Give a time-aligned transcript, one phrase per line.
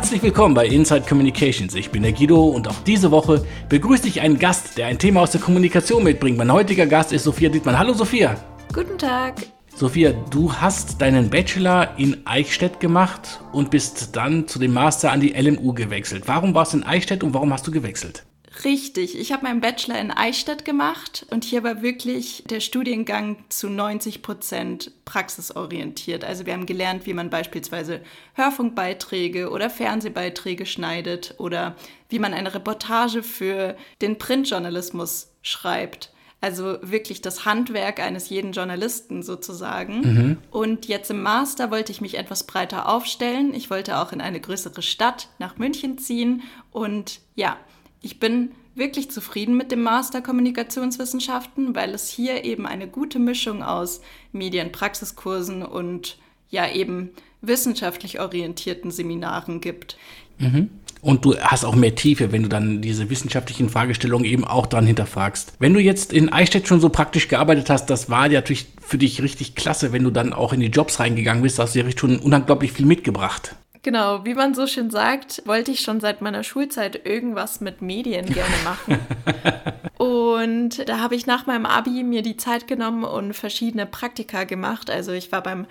[0.00, 1.74] Herzlich willkommen bei Inside Communications.
[1.74, 5.20] Ich bin der Guido und auch diese Woche begrüße ich einen Gast, der ein Thema
[5.20, 6.38] aus der Kommunikation mitbringt.
[6.38, 7.78] Mein heutiger Gast ist Sophia Dietmann.
[7.78, 8.34] Hallo Sophia.
[8.72, 9.34] Guten Tag.
[9.74, 15.20] Sophia, du hast deinen Bachelor in Eichstätt gemacht und bist dann zu dem Master an
[15.20, 16.22] die LMU gewechselt.
[16.24, 18.24] Warum warst du in Eichstätt und warum hast du gewechselt?
[18.64, 23.68] Richtig, ich habe meinen Bachelor in Eichstätt gemacht und hier war wirklich der Studiengang zu
[23.68, 26.24] 90 Prozent praxisorientiert.
[26.24, 28.00] Also wir haben gelernt, wie man beispielsweise
[28.34, 31.76] Hörfunkbeiträge oder Fernsehbeiträge schneidet oder
[32.08, 36.12] wie man eine Reportage für den Printjournalismus schreibt.
[36.42, 40.00] Also wirklich das Handwerk eines jeden Journalisten sozusagen.
[40.00, 40.38] Mhm.
[40.50, 43.54] Und jetzt im Master wollte ich mich etwas breiter aufstellen.
[43.54, 46.42] Ich wollte auch in eine größere Stadt nach München ziehen.
[46.70, 47.58] Und ja,
[48.00, 53.62] ich bin wirklich zufrieden mit dem Master Kommunikationswissenschaften, weil es hier eben eine gute Mischung
[53.62, 54.00] aus
[54.32, 56.18] Medienpraxiskursen und
[56.50, 57.10] ja eben
[57.42, 59.96] wissenschaftlich orientierten Seminaren gibt.
[60.38, 60.70] Mhm.
[61.02, 64.86] Und du hast auch mehr Tiefe, wenn du dann diese wissenschaftlichen Fragestellungen eben auch dran
[64.86, 65.54] hinterfragst.
[65.58, 68.98] Wenn du jetzt in Eichstätt schon so praktisch gearbeitet hast, das war ja natürlich für
[68.98, 71.86] dich richtig klasse, wenn du dann auch in die Jobs reingegangen bist, hast du ja
[71.96, 73.56] schon unglaublich viel mitgebracht.
[73.82, 78.26] Genau, wie man so schön sagt, wollte ich schon seit meiner Schulzeit irgendwas mit Medien
[78.26, 78.98] gerne machen.
[79.96, 84.90] und da habe ich nach meinem Abi mir die Zeit genommen und verschiedene Praktika gemacht.
[84.90, 85.66] Also ich war beim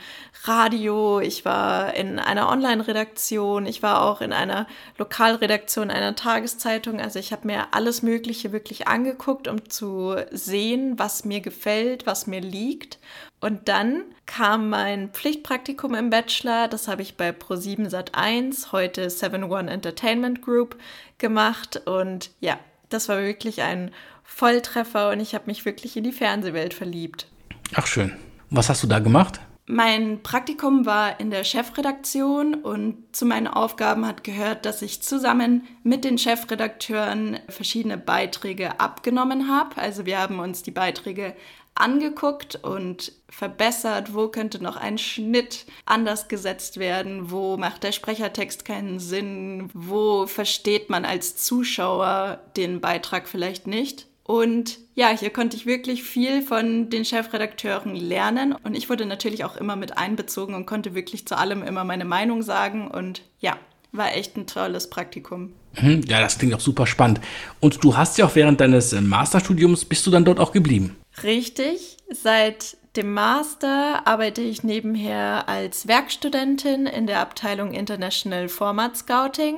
[0.45, 4.65] Radio, ich war in einer Online-Redaktion, ich war auch in einer
[4.97, 6.99] Lokalredaktion einer Tageszeitung.
[6.99, 12.25] Also ich habe mir alles Mögliche wirklich angeguckt, um zu sehen, was mir gefällt, was
[12.25, 12.97] mir liegt.
[13.41, 19.71] Und dann kam mein Pflichtpraktikum im Bachelor, das habe ich bei Pro7 Sat1, heute 7-One
[19.71, 20.77] Entertainment Group
[21.17, 22.59] gemacht und ja,
[22.89, 23.91] das war wirklich ein
[24.23, 27.27] Volltreffer und ich habe mich wirklich in die Fernsehwelt verliebt.
[27.75, 28.13] Ach schön.
[28.49, 29.39] Was hast du da gemacht?
[29.71, 35.67] Mein Praktikum war in der Chefredaktion und zu meinen Aufgaben hat gehört, dass ich zusammen
[35.83, 39.77] mit den Chefredakteuren verschiedene Beiträge abgenommen habe.
[39.77, 41.35] Also wir haben uns die Beiträge
[41.79, 48.65] angeguckt und verbessert, wo könnte noch ein Schnitt anders gesetzt werden, wo macht der Sprechertext
[48.65, 54.07] keinen Sinn, wo versteht man als Zuschauer den Beitrag vielleicht nicht.
[54.23, 59.43] Und ja, hier konnte ich wirklich viel von den Chefredakteuren lernen und ich wurde natürlich
[59.43, 63.57] auch immer mit einbezogen und konnte wirklich zu allem immer meine Meinung sagen und ja,
[63.91, 65.53] war echt ein tolles Praktikum.
[65.79, 67.21] Mhm, ja, das klingt auch super spannend.
[67.59, 70.95] Und du hast ja auch während deines äh, Masterstudiums, bist du dann dort auch geblieben?
[71.23, 71.97] Richtig.
[72.11, 79.57] Seit dem Master arbeite ich nebenher als Werkstudentin in der Abteilung International Format Scouting.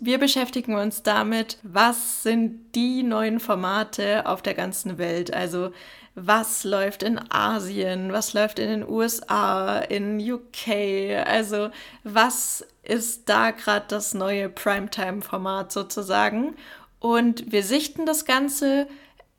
[0.00, 5.32] Wir beschäftigen uns damit, was sind die neuen Formate auf der ganzen Welt.
[5.32, 5.70] Also
[6.14, 11.70] was läuft in Asien, was läuft in den USA, in UK, also
[12.04, 16.54] was ist da gerade das neue Primetime-Format sozusagen.
[16.98, 18.86] Und wir sichten das Ganze,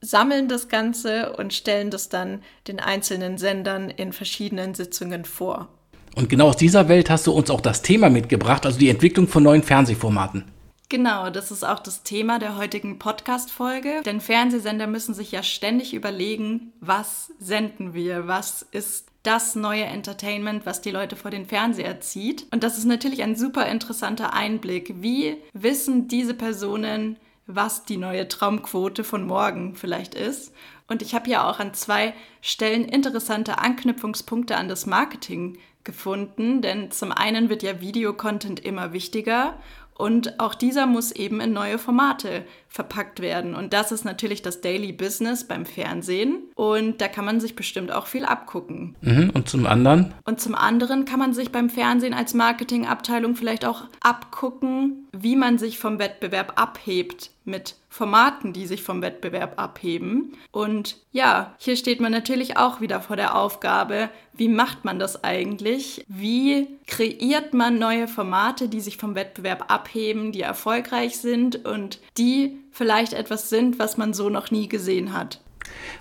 [0.01, 5.69] sammeln das Ganze und stellen das dann den einzelnen Sendern in verschiedenen Sitzungen vor.
[6.15, 9.27] Und genau aus dieser Welt hast du uns auch das Thema mitgebracht, also die Entwicklung
[9.27, 10.45] von neuen Fernsehformaten.
[10.93, 14.03] Genau, das ist auch das Thema der heutigen Podcast-Folge.
[14.05, 20.67] Denn Fernsehsender müssen sich ja ständig überlegen, was senden wir, was ist das neue Entertainment,
[20.67, 22.45] was die Leute vor den Fernseher zieht.
[22.51, 24.93] Und das ist natürlich ein super interessanter Einblick.
[25.01, 27.17] Wie wissen diese Personen,
[27.47, 30.53] was die neue Traumquote von morgen vielleicht ist?
[30.87, 36.91] Und ich habe ja auch an zwei Stellen interessante Anknüpfungspunkte an das Marketing gefunden, denn
[36.91, 39.57] zum einen wird ja Videocontent immer wichtiger
[39.95, 43.55] und auch dieser muss eben in neue Formate verpackt werden.
[43.55, 46.39] Und das ist natürlich das Daily Business beim Fernsehen.
[46.55, 48.95] Und da kann man sich bestimmt auch viel abgucken.
[49.01, 50.13] Mhm, und zum anderen?
[50.25, 55.57] Und zum anderen kann man sich beim Fernsehen als Marketingabteilung vielleicht auch abgucken, wie man
[55.57, 60.33] sich vom Wettbewerb abhebt mit Formaten, die sich vom Wettbewerb abheben.
[60.51, 65.23] Und ja, hier steht man natürlich auch wieder vor der Aufgabe, wie macht man das
[65.23, 66.03] eigentlich?
[66.07, 72.57] Wie kreiert man neue Formate, die sich vom Wettbewerb abheben, die erfolgreich sind und die
[72.71, 75.39] vielleicht etwas sind, was man so noch nie gesehen hat?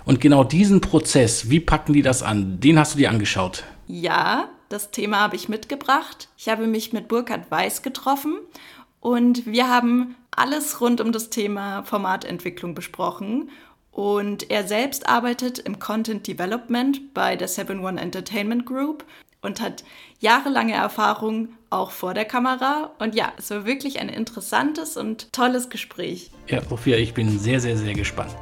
[0.03, 2.59] Und genau diesen Prozess, wie packen die das an?
[2.59, 3.65] Den hast du dir angeschaut?
[3.85, 6.27] Ja, das Thema habe ich mitgebracht.
[6.37, 8.39] Ich habe mich mit Burkhard Weiß getroffen
[8.99, 13.49] und wir haben alles rund um das Thema Formatentwicklung besprochen.
[13.91, 19.05] Und er selbst arbeitet im Content Development bei der 7-One Entertainment Group
[19.41, 19.83] und hat
[20.19, 22.91] jahrelange Erfahrung auch vor der Kamera.
[22.97, 26.31] Und ja, es war wirklich ein interessantes und tolles Gespräch.
[26.47, 28.35] Ja, Sophia, ich bin sehr, sehr, sehr gespannt.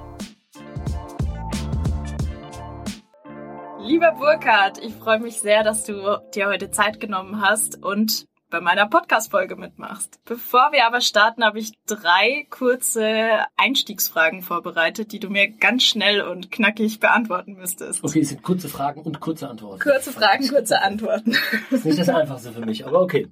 [3.84, 8.62] Lieber Burkhard, ich freue mich sehr, dass du dir heute Zeit genommen hast und bei
[8.62, 10.20] meiner Podcast-Folge mitmachst.
[10.26, 16.22] Bevor wir aber starten, habe ich drei kurze Einstiegsfragen vorbereitet, die du mir ganz schnell
[16.22, 18.04] und knackig beantworten müsstest.
[18.04, 19.82] Okay, es sind kurze Fragen und kurze Antworten.
[19.82, 21.36] Kurze Fragen, kurze Antworten.
[21.72, 23.30] Das ist nicht das Einfachste für mich, aber okay.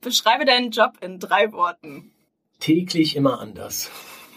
[0.00, 2.12] Beschreibe deinen Job in drei Worten.
[2.60, 3.90] Täglich immer anders.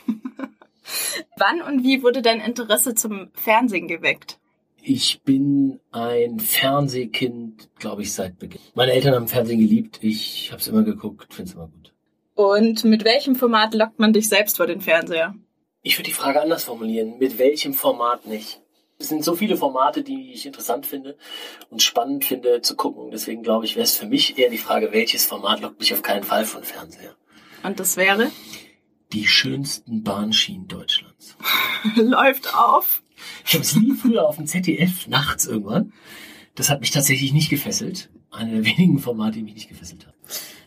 [1.38, 4.40] Wann und wie wurde dein Interesse zum Fernsehen geweckt?
[4.88, 8.62] Ich bin ein Fernsehkind, glaube ich, seit Beginn.
[8.76, 9.98] Meine Eltern haben Fernsehen geliebt.
[10.02, 11.92] Ich habe es immer geguckt, finde es immer gut.
[12.36, 15.34] Und mit welchem Format lockt man dich selbst vor den Fernseher?
[15.82, 17.18] Ich würde die Frage anders formulieren.
[17.18, 18.62] Mit welchem Format nicht?
[19.00, 21.18] Es sind so viele Formate, die ich interessant finde
[21.72, 23.10] und spannend finde zu gucken.
[23.10, 26.04] Deswegen glaube ich, wäre es für mich eher die Frage, welches Format lockt mich auf
[26.04, 27.16] keinen Fall von Fernseher.
[27.64, 28.30] Und das wäre?
[29.14, 31.36] Die schönsten Bahnschienen Deutschlands.
[31.96, 33.02] Läuft auf.
[33.46, 35.94] Ich habe es nie früher auf dem ZDF nachts irgendwann.
[36.56, 38.10] Das hat mich tatsächlich nicht gefesselt.
[38.32, 40.16] Eine der wenigen Formate, die mich nicht gefesselt hat.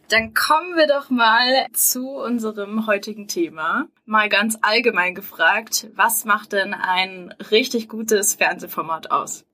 [0.09, 3.89] Dann kommen wir doch mal zu unserem heutigen Thema.
[4.07, 9.45] Mal ganz allgemein gefragt, was macht denn ein richtig gutes Fernsehformat aus?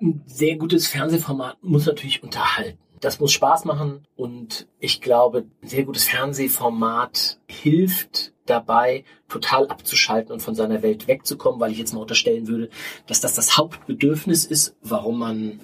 [0.00, 2.78] Ein sehr gutes Fernsehformat muss natürlich unterhalten.
[3.00, 10.32] Das muss Spaß machen und ich glaube, ein sehr gutes Fernsehformat hilft dabei, total abzuschalten
[10.32, 12.70] und von seiner Welt wegzukommen, weil ich jetzt mal unterstellen würde,
[13.06, 15.60] dass das das Hauptbedürfnis ist, warum man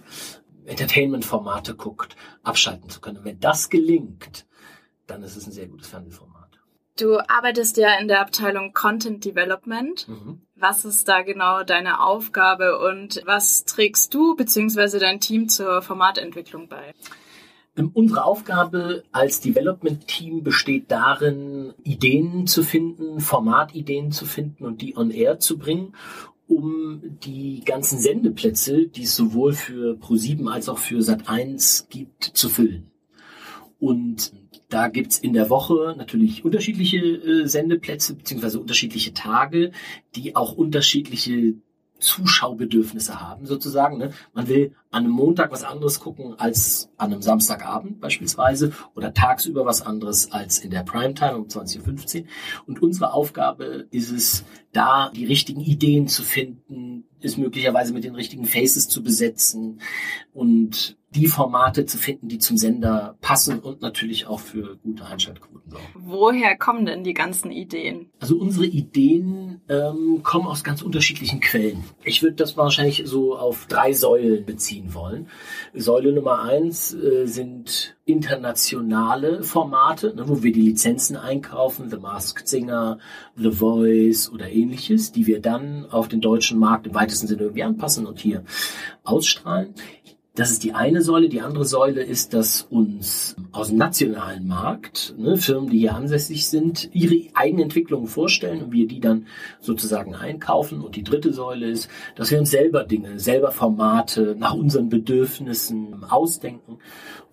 [0.67, 3.19] Entertainment-Formate guckt, abschalten zu können.
[3.19, 4.47] Und wenn das gelingt,
[5.06, 6.41] dann ist es ein sehr gutes Fernsehformat.
[6.97, 10.06] Du arbeitest ja in der Abteilung Content Development.
[10.06, 10.43] Mhm.
[10.55, 14.99] Was ist da genau deine Aufgabe und was trägst du bzw.
[14.99, 16.94] dein Team zur Formatentwicklung bei?
[17.81, 24.97] Ähm, unsere Aufgabe als Development-Team besteht darin, Ideen zu finden, Formatideen zu finden und die
[24.97, 25.94] on air zu bringen,
[26.47, 32.49] um die ganzen Sendeplätze, die es sowohl für Pro7 als auch für Sat1 gibt, zu
[32.49, 32.91] füllen.
[33.79, 34.33] Und
[34.69, 39.73] da gibt's in der Woche natürlich unterschiedliche äh, Sendeplätze beziehungsweise unterschiedliche Tage,
[40.15, 41.55] die auch unterschiedliche
[42.00, 43.99] Zuschaubedürfnisse haben, sozusagen.
[43.99, 44.12] Ne?
[44.35, 49.64] Man will an einem Montag was anderes gucken als an einem Samstagabend beispielsweise oder tagsüber
[49.64, 52.26] was anderes als in der Primetime um 20.15 Uhr.
[52.67, 58.14] Und unsere Aufgabe ist es, da die richtigen Ideen zu finden, ist möglicherweise mit den
[58.14, 59.81] richtigen Faces zu besetzen
[60.32, 65.69] und die Formate zu finden, die zum Sender passen und natürlich auch für gute Einschaltquoten
[65.69, 65.87] sorgen.
[65.95, 68.11] Woher kommen denn die ganzen Ideen?
[68.21, 71.83] Also unsere Ideen ähm, kommen aus ganz unterschiedlichen Quellen.
[72.05, 75.27] Ich würde das wahrscheinlich so auf drei Säulen beziehen wollen.
[75.75, 82.49] Säule Nummer eins äh, sind internationale Formate, ne, wo wir die Lizenzen einkaufen, The Masked
[82.49, 82.99] Singer,
[83.37, 87.62] The Voice oder ähnliches, die wir dann auf den deutschen Markt im weitesten Sinne irgendwie
[87.62, 88.45] anpassen und hier
[89.05, 89.75] ausstrahlen.
[90.41, 91.29] Das ist die eine Säule.
[91.29, 96.49] Die andere Säule ist, dass uns aus dem nationalen Markt ne, Firmen, die hier ansässig
[96.49, 99.27] sind, ihre eigenen Entwicklungen vorstellen und wir die dann
[99.61, 100.81] sozusagen einkaufen.
[100.81, 106.05] Und die dritte Säule ist, dass wir uns selber Dinge, selber Formate nach unseren Bedürfnissen
[106.05, 106.79] ausdenken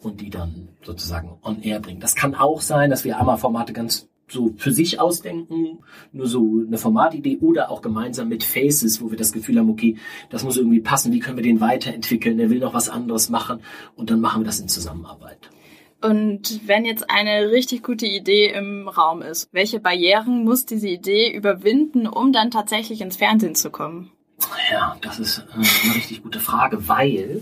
[0.02, 2.02] und die dann sozusagen on air bringen.
[2.02, 5.80] Das kann auch sein, dass wir einmal Formate ganz so für sich ausdenken,
[6.12, 9.98] nur so eine Formatidee oder auch gemeinsam mit Faces, wo wir das Gefühl haben, okay,
[10.30, 13.62] das muss irgendwie passen, wie können wir den weiterentwickeln, der will noch was anderes machen
[13.96, 15.50] und dann machen wir das in Zusammenarbeit.
[16.02, 21.34] Und wenn jetzt eine richtig gute Idee im Raum ist, welche Barrieren muss diese Idee
[21.34, 24.12] überwinden, um dann tatsächlich ins Fernsehen zu kommen?
[24.72, 27.42] Ja, das ist äh, eine richtig gute Frage, weil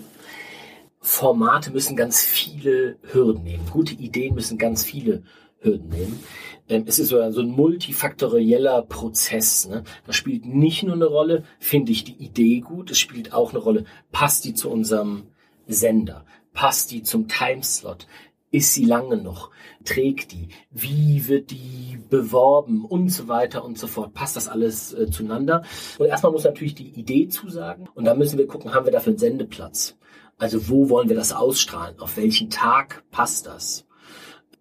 [1.02, 3.66] Formate müssen ganz viele Hürden nehmen.
[3.70, 5.24] Gute Ideen müssen ganz viele
[5.60, 6.20] Hürden nehmen.
[6.68, 9.68] Ähm, es ist so ein, multifaktorieller Prozess.
[9.68, 9.84] Ne?
[10.06, 13.60] Da spielt nicht nur eine Rolle, finde ich die Idee gut, es spielt auch eine
[13.60, 15.24] Rolle, passt die zu unserem
[15.68, 18.08] Sender, passt die zum Timeslot,
[18.56, 19.52] ist sie lange noch?
[19.84, 20.48] Trägt die?
[20.72, 22.86] Wie wird die beworben?
[22.86, 24.14] Und so weiter und so fort.
[24.14, 25.64] Passt das alles äh, zueinander?
[26.00, 27.90] Und erstmal muss natürlich die Idee zusagen.
[27.96, 29.98] Und dann müssen wir gucken, haben wir dafür einen Sendeplatz?
[30.38, 32.00] Also wo wollen wir das ausstrahlen?
[32.00, 33.85] Auf welchen Tag passt das?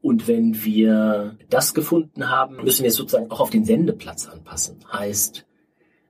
[0.05, 4.85] Und wenn wir das gefunden haben, müssen wir es sozusagen auch auf den Sendeplatz anpassen.
[4.93, 5.47] Heißt,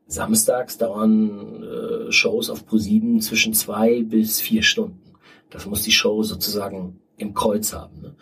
[0.09, 5.15] samstags dauern äh, Shows auf ProSieben zwischen zwei bis vier Stunden.
[5.49, 8.01] Das muss die Show sozusagen im Kreuz haben.
[8.01, 8.17] Ne?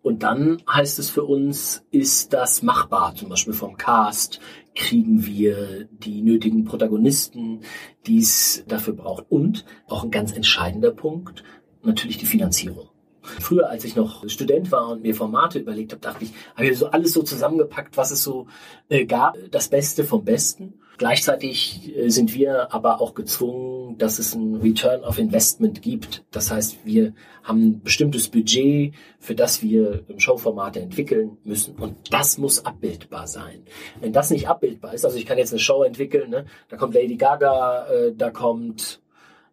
[0.00, 3.16] Und dann heißt es für uns, ist das machbar?
[3.16, 4.38] Zum Beispiel vom Cast
[4.76, 7.62] kriegen wir die nötigen Protagonisten,
[8.06, 9.26] die es dafür braucht.
[9.28, 11.42] Und auch ein ganz entscheidender Punkt,
[11.82, 12.89] natürlich die Finanzierung.
[13.22, 16.78] Früher, als ich noch Student war und mir Formate überlegt habe, dachte ich, habe ich
[16.78, 18.46] so alles so zusammengepackt, was es so
[18.88, 20.74] äh, gab, das Beste vom Besten.
[21.00, 26.24] Gleichzeitig äh, sind wir aber auch gezwungen, dass es ein Return of Investment gibt.
[26.30, 31.76] Das heißt, wir haben ein bestimmtes Budget, für das wir Showformate entwickeln müssen.
[31.76, 33.62] Und das muss abbildbar sein.
[34.00, 36.44] Wenn das nicht abbildbar ist, also ich kann jetzt eine Show entwickeln, ne?
[36.68, 39.00] da kommt Lady Gaga, äh, da kommt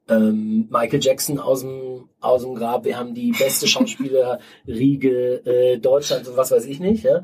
[0.10, 6.28] ähm, Michael Jackson aus dem, aus dem Grab, wir haben die beste Schauspielerriege äh, Deutschlands
[6.28, 7.04] und was weiß ich nicht.
[7.04, 7.24] Ja?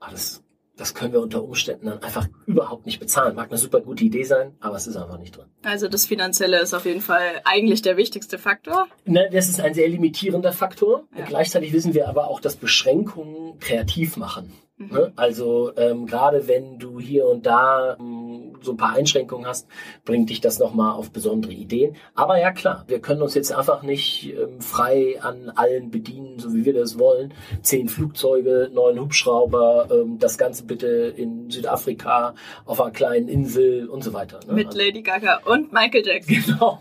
[0.00, 0.42] Aber das
[0.76, 3.36] das können wir unter Umständen dann einfach überhaupt nicht bezahlen.
[3.36, 5.46] Mag eine super gute Idee sein, aber es ist einfach nicht drin.
[5.62, 8.88] Also das Finanzielle ist auf jeden Fall eigentlich der wichtigste Faktor.
[9.04, 11.04] Ne, das ist ein sehr limitierender Faktor.
[11.16, 11.24] Ja.
[11.24, 14.52] Gleichzeitig wissen wir aber auch, dass Beschränkungen kreativ machen.
[14.90, 14.96] Mhm.
[14.96, 15.12] Ne?
[15.16, 19.68] Also ähm, gerade wenn du hier und da ähm, so ein paar Einschränkungen hast,
[20.04, 21.96] bringt dich das nochmal auf besondere Ideen.
[22.14, 26.54] Aber ja klar, wir können uns jetzt einfach nicht ähm, frei an allen bedienen, so
[26.54, 27.34] wie wir das wollen.
[27.62, 32.34] Zehn Flugzeuge, neun Hubschrauber, ähm, das Ganze bitte in Südafrika
[32.64, 34.40] auf einer kleinen Insel und so weiter.
[34.46, 34.54] Ne?
[34.54, 36.32] Mit also, Lady Gaga und Michael Jackson.
[36.52, 36.80] Genau.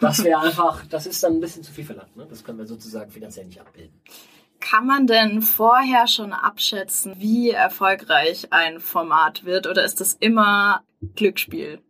[0.00, 2.16] Das wäre einfach, das ist dann ein bisschen zu viel verlangt.
[2.16, 2.26] Ne?
[2.28, 3.92] Das können wir sozusagen finanziell nicht abbilden.
[4.60, 10.82] Kann man denn vorher schon abschätzen, wie erfolgreich ein Format wird oder ist das immer
[11.14, 11.80] Glücksspiel?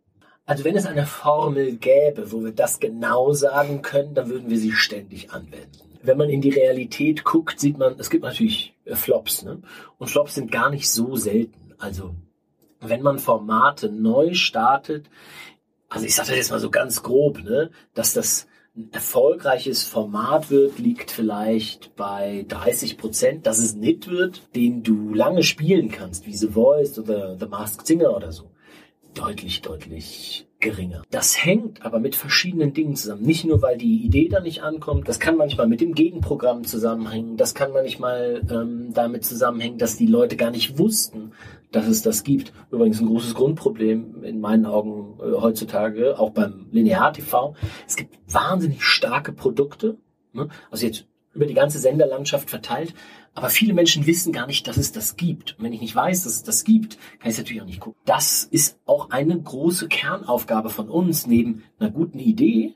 [0.45, 4.57] Also wenn es eine Formel gäbe, wo wir das genau sagen können, dann würden wir
[4.57, 5.97] sie ständig anwenden.
[6.01, 9.61] Wenn man in die Realität guckt, sieht man, es gibt natürlich äh, Flops, ne?
[9.97, 11.73] Und Flops sind gar nicht so selten.
[11.77, 12.15] Also
[12.79, 15.09] wenn man Formate neu startet,
[15.89, 20.49] also ich sage das jetzt mal so ganz grob, ne, dass das ein erfolgreiches Format
[20.49, 26.25] wird, liegt vielleicht bei 30 Prozent, dass es nicht wird, den du lange spielen kannst,
[26.25, 28.51] wie The Voice oder The Masked Singer oder so.
[29.15, 31.03] Deutlich, deutlich geringer.
[31.09, 33.23] Das hängt aber mit verschiedenen Dingen zusammen.
[33.23, 37.37] Nicht nur, weil die Idee da nicht ankommt, das kann manchmal mit dem Gegenprogramm zusammenhängen,
[37.37, 41.31] das kann manchmal ähm, damit zusammenhängen, dass die Leute gar nicht wussten,
[41.71, 42.53] dass es das gibt.
[42.71, 47.55] Übrigens ein großes Grundproblem in meinen Augen äh, heutzutage, auch beim Linear-TV.
[47.87, 49.97] Es gibt wahnsinnig starke Produkte,
[50.33, 50.49] ne?
[50.71, 52.93] also jetzt über die ganze Senderlandschaft verteilt,
[53.33, 55.57] aber viele Menschen wissen gar nicht, dass es das gibt.
[55.57, 57.79] Und wenn ich nicht weiß, dass es das gibt, kann ich es natürlich auch nicht
[57.79, 58.01] gucken.
[58.05, 62.75] Das ist auch eine große Kernaufgabe von uns, neben einer guten Idee,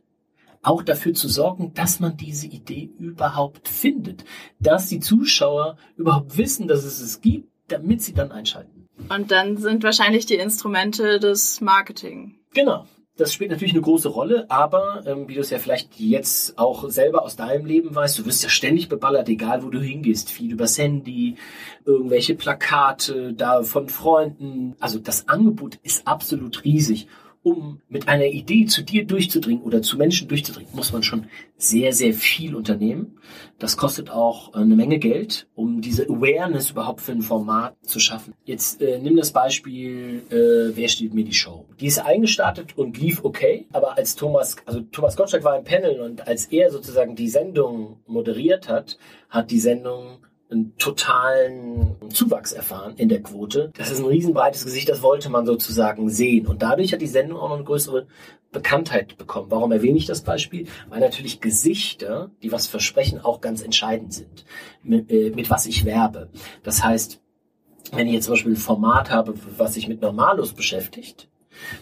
[0.61, 4.23] auch dafür zu sorgen, dass man diese Idee überhaupt findet.
[4.59, 8.72] Dass die Zuschauer überhaupt wissen, dass es es gibt, damit sie dann einschalten.
[9.09, 12.35] Und dann sind wahrscheinlich die Instrumente des Marketing.
[12.53, 12.85] Genau.
[13.15, 16.89] Das spielt natürlich eine große Rolle, aber ähm, wie du es ja vielleicht jetzt auch
[16.89, 20.31] selber aus deinem Leben weißt, du wirst ja ständig beballert, egal wo du hingehst.
[20.31, 21.35] Viel übers Handy,
[21.85, 24.75] irgendwelche Plakate da von Freunden.
[24.79, 27.07] Also das Angebot ist absolut riesig
[27.43, 31.93] um mit einer Idee zu dir durchzudringen oder zu Menschen durchzudringen, muss man schon sehr,
[31.93, 33.19] sehr viel unternehmen.
[33.59, 37.99] Das kostet auch äh, eine Menge Geld, um diese Awareness überhaupt für ein Format zu
[37.99, 38.33] schaffen.
[38.45, 41.65] Jetzt äh, nimm das Beispiel, äh, wer steht mir die Show?
[41.79, 46.01] Die ist eingestartet und lief okay, aber als Thomas, also Thomas Gottschalk war im Panel
[46.01, 48.97] und als er sozusagen die Sendung moderiert hat,
[49.29, 50.19] hat die Sendung
[50.53, 53.71] einen totalen Zuwachs erfahren in der Quote.
[53.75, 56.47] Das ist ein riesenbreites Gesicht, das wollte man sozusagen sehen.
[56.47, 58.07] Und dadurch hat die Sendung auch noch eine größere
[58.51, 59.49] Bekanntheit bekommen.
[59.49, 60.67] Warum erwähne ich das Beispiel?
[60.89, 64.45] Weil natürlich Gesichter, die was versprechen, auch ganz entscheidend sind,
[64.83, 66.29] mit, äh, mit was ich werbe.
[66.63, 67.19] Das heißt,
[67.91, 71.27] wenn ich jetzt zum Beispiel ein Format habe, was sich mit Normalos beschäftigt,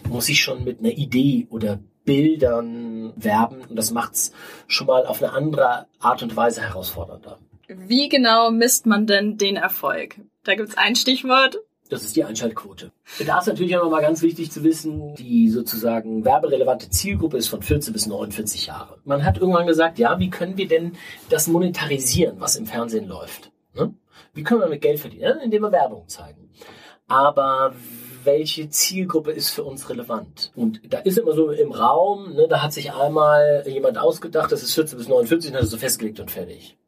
[0.08, 4.32] muss ich schon mit einer Idee oder Bildern werben und das macht's
[4.66, 7.38] schon mal auf eine andere Art und Weise herausfordernder.
[7.76, 10.16] Wie genau misst man denn den Erfolg?
[10.44, 11.58] Da gibt's ein Stichwort.
[11.92, 12.90] Das ist die Einschaltquote.
[13.26, 17.60] Da ist natürlich auch nochmal ganz wichtig zu wissen, die sozusagen werberelevante Zielgruppe ist von
[17.60, 18.98] 14 bis 49 Jahre.
[19.04, 20.92] Man hat irgendwann gesagt, ja, wie können wir denn
[21.28, 23.52] das monetarisieren, was im Fernsehen läuft?
[23.74, 23.92] Ne?
[24.32, 25.38] Wie können wir mit Geld verdienen?
[25.40, 26.50] Indem wir Werbung zeigen.
[27.08, 27.74] Aber
[28.24, 30.50] welche Zielgruppe ist für uns relevant?
[30.54, 34.62] Und da ist immer so im Raum, ne, da hat sich einmal jemand ausgedacht, das
[34.62, 36.78] ist 14 bis 49 und hat es so festgelegt und fertig.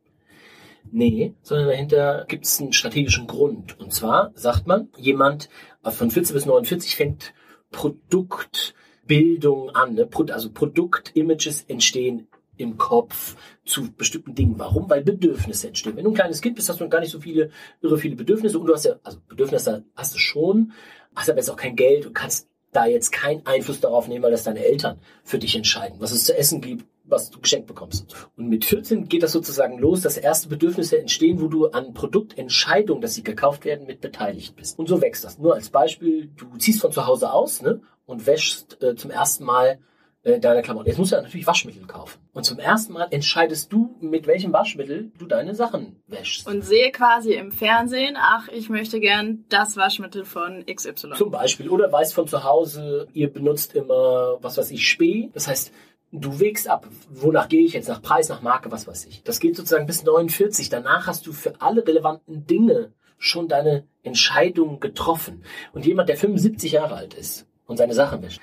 [0.90, 3.78] Nee, sondern dahinter gibt es einen strategischen Grund.
[3.80, 5.48] Und zwar sagt man, jemand
[5.82, 7.34] von 14 bis 49 fängt
[7.70, 9.94] Produktbildung an.
[9.94, 10.08] Ne?
[10.30, 14.58] Also Produktimages entstehen im Kopf zu bestimmten Dingen.
[14.58, 14.88] Warum?
[14.88, 15.96] Weil Bedürfnisse entstehen.
[15.96, 17.50] Wenn du ein kleines Kind bist, hast du gar nicht so viele,
[17.80, 20.72] irre viele Bedürfnisse und du hast ja, also Bedürfnisse hast du schon,
[21.14, 24.32] hast aber jetzt auch kein Geld und kannst da jetzt keinen Einfluss darauf nehmen, weil
[24.32, 28.28] das deine Eltern für dich entscheiden, was es zu essen gibt, was du geschenkt bekommst.
[28.36, 33.02] Und mit 14 geht das sozusagen los, dass erste Bedürfnisse entstehen, wo du an Produktentscheidungen,
[33.02, 34.78] dass sie gekauft werden, mit beteiligt bist.
[34.78, 35.38] Und so wächst das.
[35.38, 39.44] Nur als Beispiel, du ziehst von zu Hause aus ne, und wäschst äh, zum ersten
[39.44, 39.78] Mal
[40.24, 40.88] äh, deiner Klamotten.
[40.88, 42.18] Jetzt musst du natürlich Waschmittel kaufen.
[42.32, 46.48] Und zum ersten Mal entscheidest du, mit welchem Waschmittel du deine Sachen wäschst.
[46.48, 51.12] Und sehe quasi im Fernsehen, ach, ich möchte gern das Waschmittel von XY.
[51.16, 51.68] Zum Beispiel.
[51.68, 55.28] Oder weißt von zu Hause, ihr benutzt immer, was weiß ich, Spee.
[55.34, 55.72] Das heißt,
[56.22, 59.22] du wägst ab, wonach gehe ich jetzt, nach Preis, nach Marke, was weiß ich.
[59.24, 60.68] Das geht sozusagen bis 49.
[60.68, 65.44] Danach hast du für alle relevanten Dinge schon deine Entscheidung getroffen.
[65.72, 68.40] Und jemand, der 75 Jahre alt ist und seine Sachen wäscht,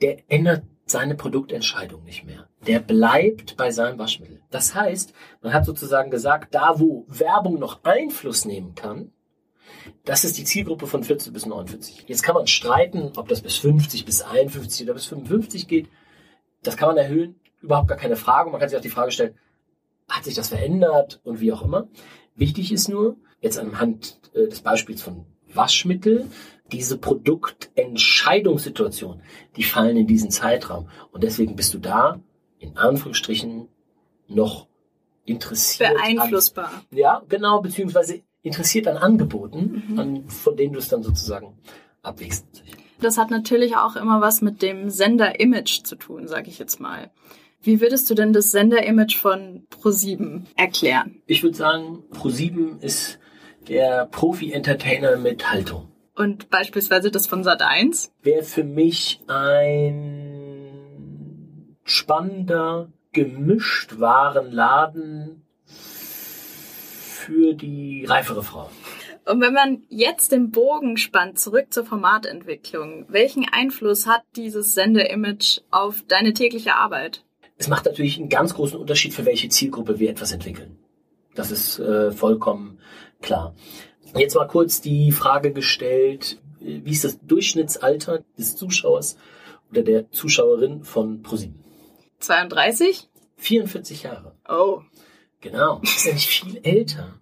[0.00, 2.48] der ändert seine Produktentscheidung nicht mehr.
[2.66, 4.40] Der bleibt bei seinem Waschmittel.
[4.50, 9.12] Das heißt, man hat sozusagen gesagt, da wo Werbung noch Einfluss nehmen kann,
[10.04, 12.04] das ist die Zielgruppe von 40 bis 49.
[12.06, 15.88] Jetzt kann man streiten, ob das bis 50, bis 51 oder bis 55 geht.
[16.62, 18.50] Das kann man erhöhen, überhaupt gar keine Frage.
[18.50, 19.34] Man kann sich auch die Frage stellen,
[20.08, 21.88] hat sich das verändert und wie auch immer.
[22.34, 26.28] Wichtig ist nur, jetzt anhand äh, des Beispiels von Waschmittel,
[26.70, 29.22] diese Produktentscheidungssituation,
[29.56, 30.88] die fallen in diesen Zeitraum.
[31.10, 32.20] Und deswegen bist du da,
[32.58, 33.66] in Anführungsstrichen,
[34.28, 34.68] noch
[35.24, 35.94] interessiert.
[35.94, 36.68] Beeinflussbar.
[36.68, 39.98] An, ja, genau, beziehungsweise interessiert an Angeboten, mhm.
[39.98, 41.58] an, von denen du es dann sozusagen
[42.02, 42.46] abwägst.
[43.00, 47.10] Das hat natürlich auch immer was mit dem Sender-Image zu tun, sage ich jetzt mal.
[47.62, 51.22] Wie würdest du denn das Sender-Image von Pro7 erklären?
[51.26, 53.18] Ich würde sagen, Pro7 ist
[53.68, 55.88] der Profi-Entertainer mit Haltung.
[56.14, 58.12] Und beispielsweise das von Sat 1?
[58.22, 60.70] Wäre für mich ein
[61.84, 68.70] spannender, gemischt Warenladen für die reifere Frau.
[69.30, 75.62] Und wenn man jetzt den Bogen spannt, zurück zur Formatentwicklung, welchen Einfluss hat dieses Sendeimage
[75.70, 77.24] auf deine tägliche Arbeit?
[77.56, 80.78] Es macht natürlich einen ganz großen Unterschied, für welche Zielgruppe wir etwas entwickeln.
[81.36, 82.80] Das ist äh, vollkommen
[83.22, 83.54] klar.
[84.16, 89.16] Jetzt mal kurz die Frage gestellt, wie ist das Durchschnittsalter des Zuschauers
[89.70, 91.62] oder der Zuschauerin von ProSieben?
[92.18, 93.08] 32?
[93.36, 94.34] 44 Jahre.
[94.48, 94.80] Oh.
[95.40, 95.80] Genau.
[95.84, 97.20] Ist ja nicht viel älter,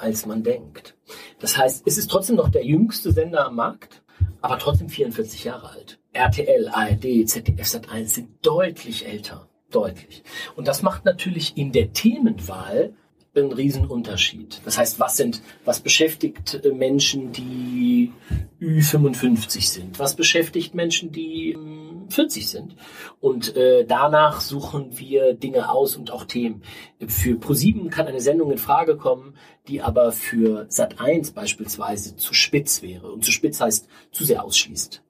[0.00, 0.96] als man denkt.
[1.38, 4.02] Das heißt, es ist trotzdem noch der jüngste Sender am Markt,
[4.40, 5.98] aber trotzdem 44 Jahre alt.
[6.12, 9.48] RTL, ARD, ZDF Sat1 sind deutlich älter.
[9.70, 10.24] Deutlich.
[10.56, 12.94] Und das macht natürlich in der Themenwahl
[13.36, 14.60] ein Riesenunterschied.
[14.64, 18.12] Das heißt, was sind, was beschäftigt äh, Menschen, die
[18.60, 19.98] Ü55 sind?
[19.98, 21.56] Was beschäftigt Menschen, die
[22.08, 22.76] 40 sind?
[23.20, 26.62] Und äh, danach suchen wir Dinge aus und auch Themen.
[27.06, 29.34] Für ProSieben kann eine Sendung in Frage kommen,
[29.68, 33.12] die aber für Sat1 beispielsweise zu spitz wäre.
[33.12, 35.02] Und zu spitz heißt zu sehr ausschließt.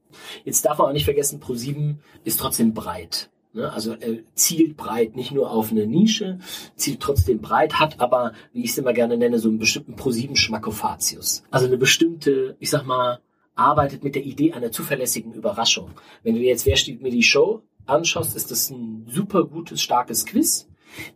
[0.44, 3.30] Jetzt darf man auch nicht vergessen, ProSieben ist trotzdem breit.
[3.52, 3.72] Ne?
[3.72, 6.38] Also er zielt breit, nicht nur auf eine Nische,
[6.76, 10.36] zielt trotzdem breit, hat aber, wie ich es immer gerne nenne, so einen bestimmten ProSieben
[10.36, 11.42] Schmackofatius.
[11.50, 13.20] Also eine bestimmte, ich sag mal,
[13.54, 15.90] arbeitet mit der Idee einer zuverlässigen Überraschung.
[16.22, 20.24] Wenn du jetzt Wer steht mir die Show anschaust, ist das ein super gutes, starkes
[20.24, 20.68] Quiz.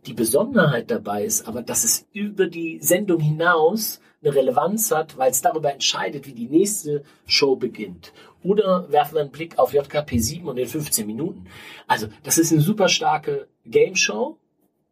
[0.05, 5.31] Die Besonderheit dabei ist aber, dass es über die Sendung hinaus eine Relevanz hat, weil
[5.31, 8.13] es darüber entscheidet, wie die nächste Show beginnt.
[8.45, 11.45] Oder werfen wir einen Blick auf JKP 7 und den 15 Minuten.
[11.87, 14.37] Also, das ist eine super starke Game Show,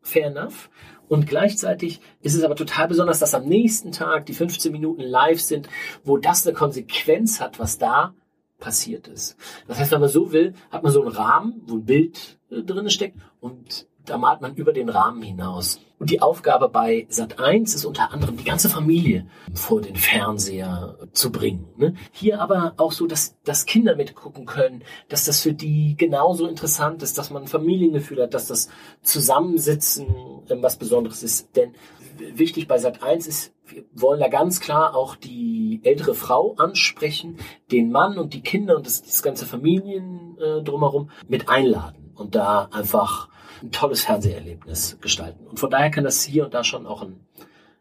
[0.02, 0.70] fair enough.
[1.08, 5.40] Und gleichzeitig ist es aber total besonders, dass am nächsten Tag die 15 Minuten live
[5.40, 5.70] sind,
[6.04, 8.16] wo das eine Konsequenz hat, was da
[8.60, 9.36] passiert ist.
[9.68, 12.64] Das heißt, wenn man so will, hat man so einen Rahmen, wo ein Bild äh,
[12.64, 15.80] drin steckt und da malt man über den Rahmen hinaus.
[16.00, 20.98] Und die Aufgabe bei Sat 1 ist unter anderem, die ganze Familie vor den Fernseher
[21.14, 21.70] zu bringen.
[21.78, 21.96] Ne?
[22.12, 27.04] Hier aber auch so, dass, dass Kinder mitgucken können, dass das für die genauso interessant
[27.04, 28.68] ist, dass man ein Familiengefühl hat, dass das
[29.02, 30.08] Zusammensitzen
[30.50, 31.56] ähm, was Besonderes ist.
[31.56, 31.74] Denn
[32.18, 37.38] wichtig bei Sat 1 ist, wir wollen da ganz klar auch die ältere Frau ansprechen,
[37.72, 42.36] den Mann und die Kinder und das, das ganze Familien äh, drumherum mit einladen und
[42.36, 43.30] da einfach
[43.64, 45.48] ein tolles Fernseherlebnis gestalten.
[45.48, 47.26] Und von daher kann das hier und da schon auch einen,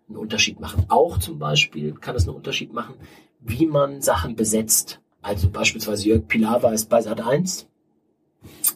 [0.09, 0.87] einen Unterschied machen.
[0.89, 2.95] Auch zum Beispiel kann es einen Unterschied machen,
[3.41, 5.01] wie man Sachen besetzt.
[5.21, 7.67] Also beispielsweise Jörg Pilawa ist bei Sat 1.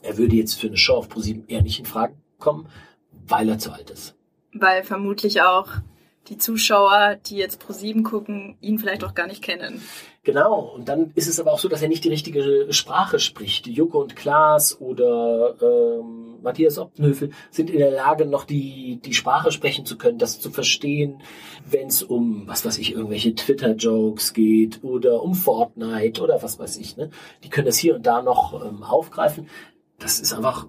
[0.02, 2.68] Er würde jetzt für eine Show auf ProSieben eher nicht in Frage kommen,
[3.26, 4.14] weil er zu alt ist.
[4.52, 5.68] Weil vermutlich auch
[6.28, 9.80] die Zuschauer, die jetzt ProSieben gucken, ihn vielleicht auch gar nicht kennen.
[10.26, 13.68] Genau, und dann ist es aber auch so, dass er nicht die richtige Sprache spricht.
[13.68, 19.52] Joko und Klaas oder ähm, Matthias Optenhöfel sind in der Lage, noch die, die Sprache
[19.52, 21.22] sprechen zu können, das zu verstehen,
[21.64, 26.76] wenn es um, was weiß ich, irgendwelche Twitter-Jokes geht oder um Fortnite oder was weiß
[26.78, 26.96] ich.
[26.96, 27.10] Ne?
[27.44, 29.48] Die können das hier und da noch ähm, aufgreifen.
[30.00, 30.66] Das ist einfach,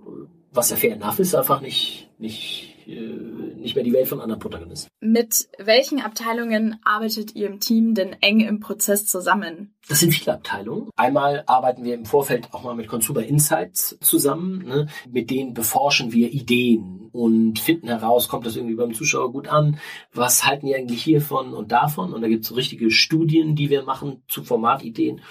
[0.51, 4.89] was ja fair enough ist, einfach nicht, nicht, nicht mehr die Welt von anderen Protagonisten.
[5.01, 9.75] Mit welchen Abteilungen arbeitet ihr im Team denn eng im Prozess zusammen?
[9.89, 10.89] Das sind viele Abteilungen.
[10.95, 14.65] Einmal arbeiten wir im Vorfeld auch mal mit Consumer Insights zusammen.
[14.65, 14.87] Ne?
[15.09, 19.79] Mit denen beforschen wir Ideen und finden heraus, kommt das irgendwie beim Zuschauer gut an?
[20.13, 22.13] Was halten die eigentlich hiervon und davon?
[22.13, 25.21] Und da gibt es so richtige Studien, die wir machen zu Formatideen.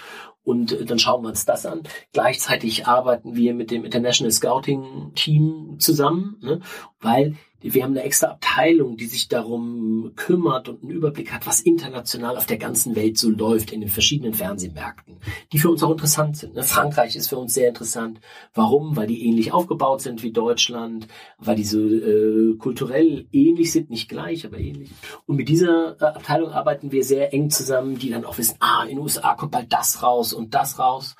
[0.43, 1.83] Und äh, dann schauen wir uns das an.
[2.13, 6.61] Gleichzeitig arbeiten wir mit dem International Scouting Team zusammen, ne?
[6.99, 11.61] weil wir haben eine extra Abteilung, die sich darum kümmert und einen Überblick hat, was
[11.61, 15.17] international auf der ganzen Welt so läuft in den verschiedenen Fernsehmärkten,
[15.51, 16.53] die für uns auch interessant sind.
[16.53, 16.63] Ne?
[16.63, 18.19] Frankreich ist für uns sehr interessant.
[18.53, 18.95] Warum?
[18.95, 21.07] Weil die ähnlich aufgebaut sind wie Deutschland,
[21.39, 24.91] weil die so äh, kulturell ähnlich sind, nicht gleich, aber ähnlich.
[25.25, 28.83] Und mit dieser äh, Abteilung arbeiten wir sehr eng zusammen, die dann auch wissen, ah,
[28.83, 31.15] in den USA kommt bald das raus und das raus.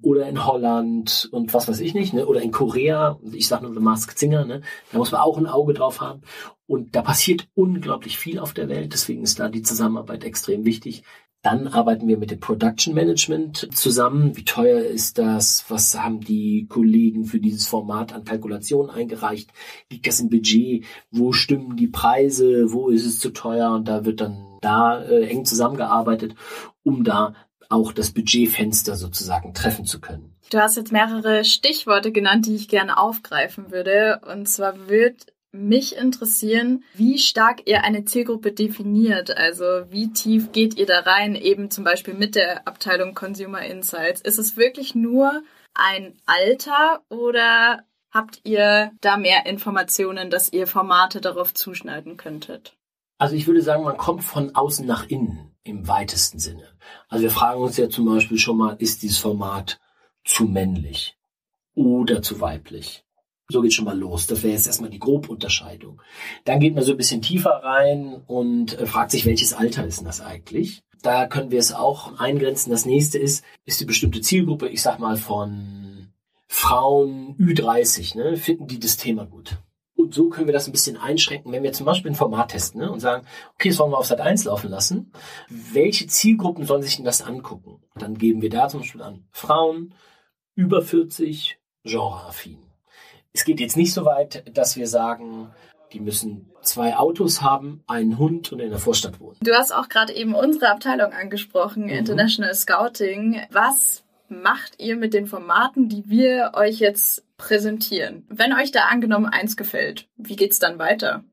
[0.00, 2.26] Oder in Holland und was weiß ich nicht, ne?
[2.26, 4.62] oder in Korea, ich sage nur The Masked Singer, ne?
[4.92, 6.22] da muss man auch ein Drauf haben.
[6.66, 11.04] Und da passiert unglaublich viel auf der Welt, deswegen ist da die Zusammenarbeit extrem wichtig.
[11.44, 14.34] Dann arbeiten wir mit dem Production Management zusammen.
[14.34, 15.66] Wie teuer ist das?
[15.68, 19.50] Was haben die Kollegen für dieses Format an Kalkulationen eingereicht?
[19.90, 20.86] Liegt das im Budget?
[21.10, 22.72] Wo stimmen die Preise?
[22.72, 23.72] Wo ist es zu teuer?
[23.72, 26.34] Und da wird dann da äh, eng zusammengearbeitet,
[26.82, 27.34] um da
[27.68, 30.34] auch das Budgetfenster sozusagen treffen zu können.
[30.50, 34.20] Du hast jetzt mehrere Stichworte genannt, die ich gerne aufgreifen würde.
[34.26, 39.36] Und zwar wird mich interessieren, wie stark ihr eine Zielgruppe definiert.
[39.36, 44.20] Also wie tief geht ihr da rein, eben zum Beispiel mit der Abteilung Consumer Insights.
[44.20, 51.20] Ist es wirklich nur ein Alter oder habt ihr da mehr Informationen, dass ihr Formate
[51.20, 52.76] darauf zuschneiden könntet?
[53.18, 56.68] Also ich würde sagen, man kommt von außen nach innen im weitesten Sinne.
[57.08, 59.80] Also wir fragen uns ja zum Beispiel schon mal, ist dieses Format
[60.24, 61.16] zu männlich
[61.74, 63.04] oder zu weiblich?
[63.48, 64.26] So geht schon mal los.
[64.26, 66.00] Das wäre jetzt erstmal die Grobunterscheidung.
[66.44, 69.98] Dann geht man so ein bisschen tiefer rein und äh, fragt sich, welches Alter ist
[69.98, 70.82] denn das eigentlich?
[71.02, 72.70] Da können wir es auch eingrenzen.
[72.70, 76.08] Das nächste ist, ist die bestimmte Zielgruppe, ich sag mal von
[76.46, 79.58] Frauen Ü30, ne, finden die das Thema gut.
[79.96, 82.80] Und so können wir das ein bisschen einschränken, wenn wir zum Beispiel ein Format testen
[82.80, 85.12] ne, und sagen, okay, das wollen wir auf Sat 1 laufen lassen.
[85.48, 87.82] Welche Zielgruppen sollen sich denn das angucken?
[87.96, 89.94] Dann geben wir da zum Beispiel an Frauen
[90.54, 92.63] über 40, genreaffin.
[93.36, 95.50] Es geht jetzt nicht so weit, dass wir sagen,
[95.92, 99.36] die müssen zwei Autos haben, einen Hund und in der Vorstadt wohnen.
[99.42, 101.90] Du hast auch gerade eben unsere Abteilung angesprochen, mhm.
[101.90, 103.42] International Scouting.
[103.50, 108.24] Was macht ihr mit den Formaten, die wir euch jetzt präsentieren?
[108.28, 111.24] Wenn euch da angenommen eins gefällt, wie geht's dann weiter?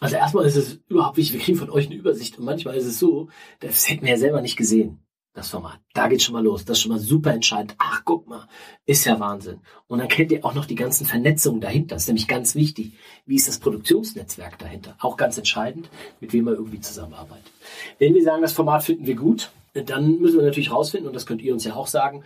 [0.00, 2.86] Also erstmal ist es überhaupt wichtig, wir kriegen von euch eine Übersicht und manchmal ist
[2.86, 5.03] es so, das hätten wir ja selber nicht gesehen
[5.34, 5.80] das Format.
[5.92, 6.64] Da geht schon mal los.
[6.64, 7.74] Das ist schon mal super entscheidend.
[7.78, 8.48] Ach, guck mal,
[8.86, 9.60] ist ja Wahnsinn.
[9.88, 11.96] Und dann kennt ihr auch noch die ganzen Vernetzungen dahinter.
[11.96, 12.92] Das ist nämlich ganz wichtig.
[13.26, 14.96] Wie ist das Produktionsnetzwerk dahinter?
[15.00, 17.50] Auch ganz entscheidend, mit wem man irgendwie zusammenarbeitet.
[17.98, 21.26] Wenn wir sagen, das Format finden wir gut, dann müssen wir natürlich rausfinden, und das
[21.26, 22.22] könnt ihr uns ja auch sagen,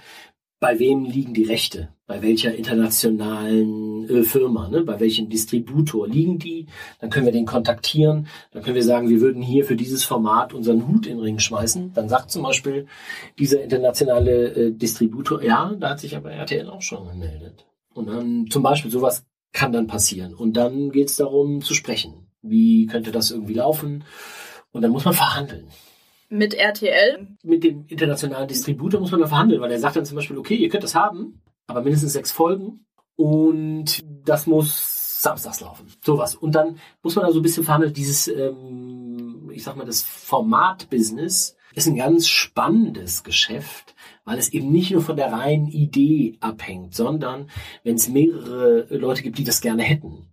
[0.61, 1.89] bei wem liegen die Rechte?
[2.07, 4.69] Bei welcher internationalen äh, Firma?
[4.69, 4.83] Ne?
[4.83, 6.67] Bei welchem Distributor liegen die?
[7.01, 8.27] Dann können wir den kontaktieren.
[8.53, 11.39] Dann können wir sagen, wir würden hier für dieses Format unseren Hut in den Ring
[11.39, 11.93] schmeißen.
[11.93, 12.87] Dann sagt zum Beispiel
[13.39, 17.67] dieser internationale äh, Distributor, ja, da hat sich aber RTL auch schon gemeldet.
[17.95, 20.35] Und dann zum Beispiel sowas kann dann passieren.
[20.35, 22.29] Und dann geht es darum zu sprechen.
[22.43, 24.05] Wie könnte das irgendwie laufen?
[24.73, 25.69] Und dann muss man verhandeln
[26.29, 27.27] mit RTL.
[27.43, 30.57] Mit dem internationalen Distributor muss man da verhandeln, weil er sagt dann zum Beispiel, okay,
[30.57, 32.87] ihr könnt das haben, aber mindestens sechs Folgen
[33.17, 35.87] und das muss samstags laufen.
[36.05, 36.35] Sowas.
[36.35, 40.03] Und dann muss man da so ein bisschen verhandeln, dieses, ähm, ich sag mal, das
[40.03, 46.37] Format-Business ist ein ganz spannendes Geschäft, weil es eben nicht nur von der reinen Idee
[46.41, 47.51] abhängt, sondern
[47.83, 50.29] wenn es mehrere Leute gibt, die das gerne hätten,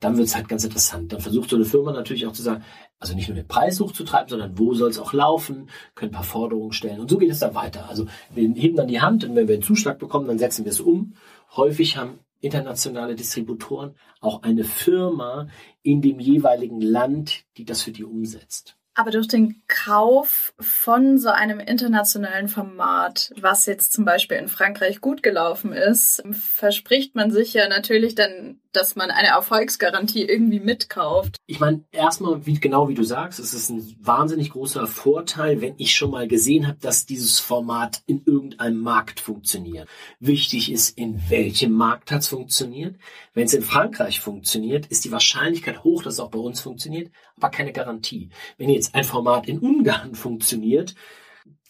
[0.00, 1.12] dann wird es halt ganz interessant.
[1.12, 2.64] Dann versucht so eine Firma natürlich auch zu sagen,
[2.98, 6.24] also nicht nur den Preis hochzutreiben, sondern wo soll es auch laufen, können ein paar
[6.24, 7.00] Forderungen stellen.
[7.00, 7.88] Und so geht es dann weiter.
[7.88, 10.72] Also wir heben dann die Hand und wenn wir einen Zuschlag bekommen, dann setzen wir
[10.72, 11.14] es um.
[11.56, 15.48] Häufig haben internationale Distributoren auch eine Firma
[15.82, 18.76] in dem jeweiligen Land, die das für die umsetzt.
[18.96, 25.00] Aber durch den Kauf von so einem internationalen Format, was jetzt zum Beispiel in Frankreich
[25.00, 31.36] gut gelaufen ist, verspricht man sich ja natürlich dann, dass man eine Erfolgsgarantie irgendwie mitkauft.
[31.46, 35.74] Ich meine, erstmal, wie, genau wie du sagst, es ist ein wahnsinnig großer Vorteil, wenn
[35.78, 39.88] ich schon mal gesehen habe, dass dieses Format in irgendeinem Markt funktioniert.
[40.20, 42.96] Wichtig ist, in welchem Markt hat es funktioniert.
[43.32, 47.10] Wenn es in Frankreich funktioniert, ist die Wahrscheinlichkeit hoch, dass es auch bei uns funktioniert,
[47.36, 48.30] aber keine Garantie.
[48.58, 50.94] Wenn jetzt ein Format in Ungarn funktioniert,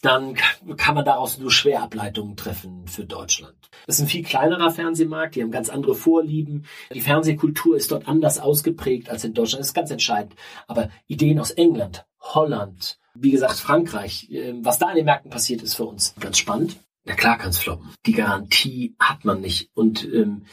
[0.05, 0.35] dann
[0.77, 3.57] kann man daraus nur schwer Ableitungen treffen für Deutschland.
[3.87, 6.67] Das ist ein viel kleinerer Fernsehmarkt, die haben ganz andere Vorlieben.
[6.93, 9.61] Die Fernsehkultur ist dort anders ausgeprägt als in Deutschland.
[9.61, 10.35] Das ist ganz entscheidend.
[10.67, 15.63] Aber Ideen aus England, Holland, wie gesagt Frankreich, ähm, was da in den Märkten passiert,
[15.63, 16.77] ist für uns ganz spannend.
[17.05, 17.91] Na klar kann es floppen.
[18.07, 19.71] Die Garantie hat man nicht.
[19.75, 20.45] Und ähm,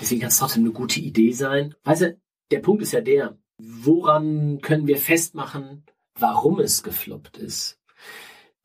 [0.00, 1.74] deswegen kann es trotzdem eine gute Idee sein.
[1.84, 2.18] Weißt du,
[2.50, 5.84] der Punkt ist ja der, woran können wir festmachen,
[6.18, 7.78] warum es gefloppt ist?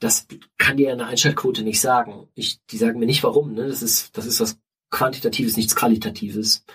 [0.02, 2.28] Das kann dir eine Einschaltquote nicht sagen.
[2.34, 3.54] Ich, die sagen mir nicht warum.
[3.54, 3.68] Ne?
[3.68, 4.60] Das ist, das ist was
[4.90, 6.66] Quantitatives, nichts Qualitatives.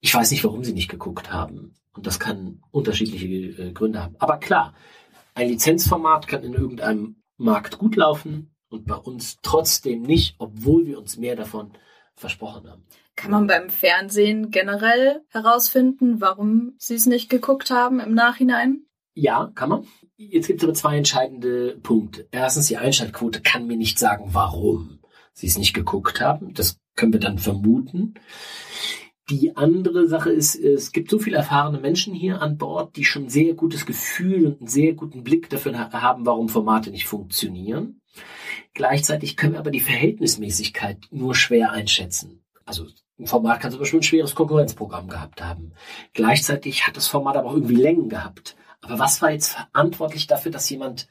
[0.00, 1.74] Ich weiß nicht, warum sie nicht geguckt haben.
[1.92, 3.26] Und das kann unterschiedliche
[3.60, 4.14] äh, Gründe haben.
[4.20, 4.72] Aber klar,
[5.34, 10.98] ein Lizenzformat kann in irgendeinem Markt gut laufen und bei uns trotzdem nicht, obwohl wir
[10.98, 11.72] uns mehr davon
[12.14, 12.86] versprochen haben.
[13.16, 18.86] Kann man beim Fernsehen generell herausfinden, warum sie es nicht geguckt haben im Nachhinein?
[19.14, 19.86] Ja, kann man.
[20.18, 22.26] Jetzt gibt es aber zwei entscheidende Punkte.
[22.30, 25.00] Erstens, die Einschaltquote kann mir nicht sagen, warum
[25.34, 26.54] sie es nicht geguckt haben.
[26.54, 28.14] Das können wir dann vermuten.
[29.28, 33.24] Die andere Sache ist, es gibt so viele erfahrene Menschen hier an Bord, die schon
[33.24, 38.00] ein sehr gutes Gefühl und einen sehr guten Blick dafür haben, warum Formate nicht funktionieren.
[38.72, 42.44] Gleichzeitig können wir aber die Verhältnismäßigkeit nur schwer einschätzen.
[42.64, 42.86] Also
[43.18, 45.72] ein Format kann zum Beispiel ein schweres Konkurrenzprogramm gehabt haben.
[46.14, 48.56] Gleichzeitig hat das Format aber auch irgendwie Längen gehabt.
[48.82, 51.08] Aber was war jetzt verantwortlich dafür, dass jemand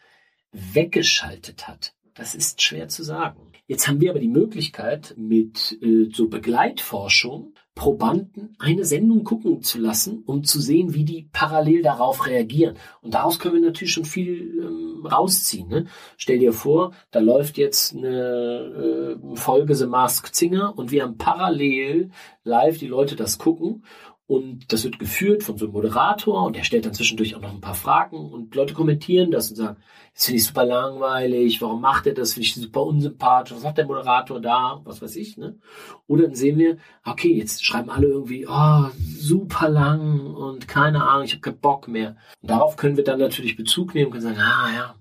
[0.52, 1.94] weggeschaltet hat?
[2.14, 3.52] Das ist schwer zu sagen.
[3.68, 9.80] Jetzt haben wir aber die Möglichkeit, mit äh, so Begleitforschung Probanden eine Sendung gucken zu
[9.80, 12.78] lassen, um zu sehen, wie die parallel darauf reagieren.
[13.02, 15.68] Und daraus können wir natürlich schon viel ähm, rausziehen.
[15.68, 15.88] Ne?
[16.16, 21.18] Stell dir vor, da läuft jetzt eine äh, Folge The Masked Singer und wir haben
[21.18, 22.12] parallel
[22.46, 23.84] live die Leute das gucken
[24.28, 27.54] und das wird geführt von so einem Moderator und der stellt dann zwischendurch auch noch
[27.54, 29.78] ein paar Fragen und Leute kommentieren das und sagen,
[30.16, 33.78] das finde ich super langweilig, warum macht er das, finde ich super unsympathisch, was macht
[33.78, 35.60] der Moderator da, was weiß ich, ne?
[36.08, 38.86] Oder dann sehen wir, okay, jetzt schreiben alle irgendwie, oh,
[39.16, 42.18] super lang und keine Ahnung, ich habe keinen Bock mehr.
[42.42, 44.96] Und darauf können wir dann natürlich Bezug nehmen können sagen, ah ja,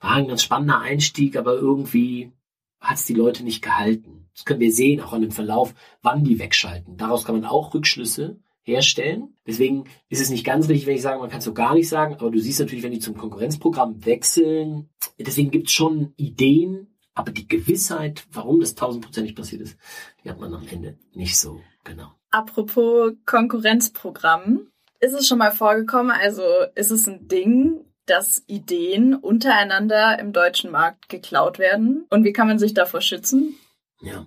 [0.00, 2.32] war ein ganz spannender Einstieg, aber irgendwie
[2.80, 4.28] hat es die Leute nicht gehalten.
[4.34, 6.96] Das können wir sehen, auch an dem Verlauf, wann die wegschalten.
[6.96, 9.34] Daraus kann man auch Rückschlüsse herstellen.
[9.46, 11.88] Deswegen ist es nicht ganz richtig, wenn ich sage, man kann es so gar nicht
[11.88, 16.88] sagen, aber du siehst natürlich, wenn die zum Konkurrenzprogramm wechseln, deswegen gibt es schon Ideen,
[17.14, 19.78] aber die Gewissheit, warum das tausendprozentig passiert ist,
[20.22, 22.12] die hat man am Ende nicht so genau.
[22.30, 24.68] Apropos Konkurrenzprogramm,
[25.00, 26.42] ist es schon mal vorgekommen, also
[26.74, 32.06] ist es ein Ding, dass Ideen untereinander im deutschen Markt geklaut werden?
[32.10, 33.56] Und wie kann man sich davor schützen?
[34.00, 34.26] Ja,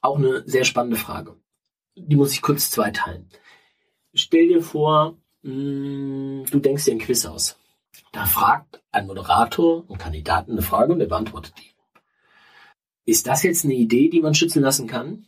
[0.00, 1.36] auch eine sehr spannende Frage.
[1.96, 3.28] Die muss ich kurz zweiteilen
[4.16, 7.58] stell dir vor, mh, hm, du denkst dir ein Quiz aus.
[8.12, 11.74] Da fragt ein Moderator einen Kandidaten eine Frage und er beantwortet die.
[13.04, 15.26] Ist das jetzt eine Idee, die man schützen lassen kann?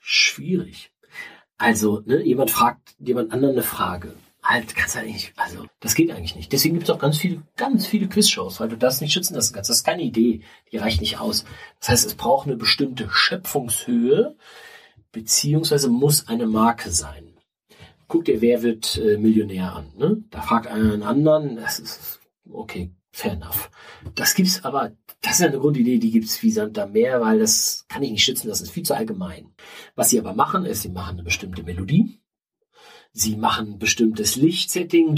[0.00, 0.92] Schwierig.
[1.56, 4.14] Also, ne, jemand fragt jemand anderen eine Frage.
[4.42, 6.52] Halt, kannst du eigentlich, also, das geht eigentlich nicht.
[6.52, 9.52] Deswegen gibt es auch ganz viele, ganz viele Quizshows, weil du das nicht schützen lassen
[9.52, 9.68] kannst.
[9.68, 10.42] Das ist keine Idee.
[10.70, 11.44] Die reicht nicht aus.
[11.80, 14.36] Das heißt, es braucht eine bestimmte Schöpfungshöhe,
[15.10, 17.27] beziehungsweise muss eine Marke sein
[18.08, 19.92] guck dir, wer wird äh, Millionär an.
[19.96, 20.24] Ne?
[20.30, 23.70] Da fragt einer einen anderen, das ist okay, fair enough.
[24.14, 27.84] Das gibt's aber, das ist eine Grundidee, die gibt's wie Sand am Meer, weil das
[27.88, 29.52] kann ich nicht schützen, das ist viel zu allgemein.
[29.94, 32.20] Was sie aber machen, ist, sie machen eine bestimmte Melodie,
[33.12, 35.14] sie machen ein bestimmtes Lichtsetting,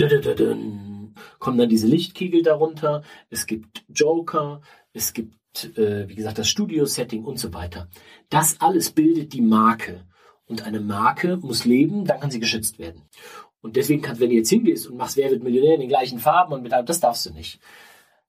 [1.38, 7.24] kommen dann diese Lichtkegel darunter, es gibt Joker, es gibt, äh, wie gesagt, das Studio-Setting
[7.24, 7.88] und so weiter.
[8.28, 10.06] Das alles bildet die Marke.
[10.50, 13.02] Und eine Marke muss leben, dann kann sie geschützt werden.
[13.62, 16.18] Und deswegen kannst, wenn du jetzt hingehst und machst Wer wird Millionär in den gleichen
[16.18, 17.60] Farben und mit allem, das darfst du nicht.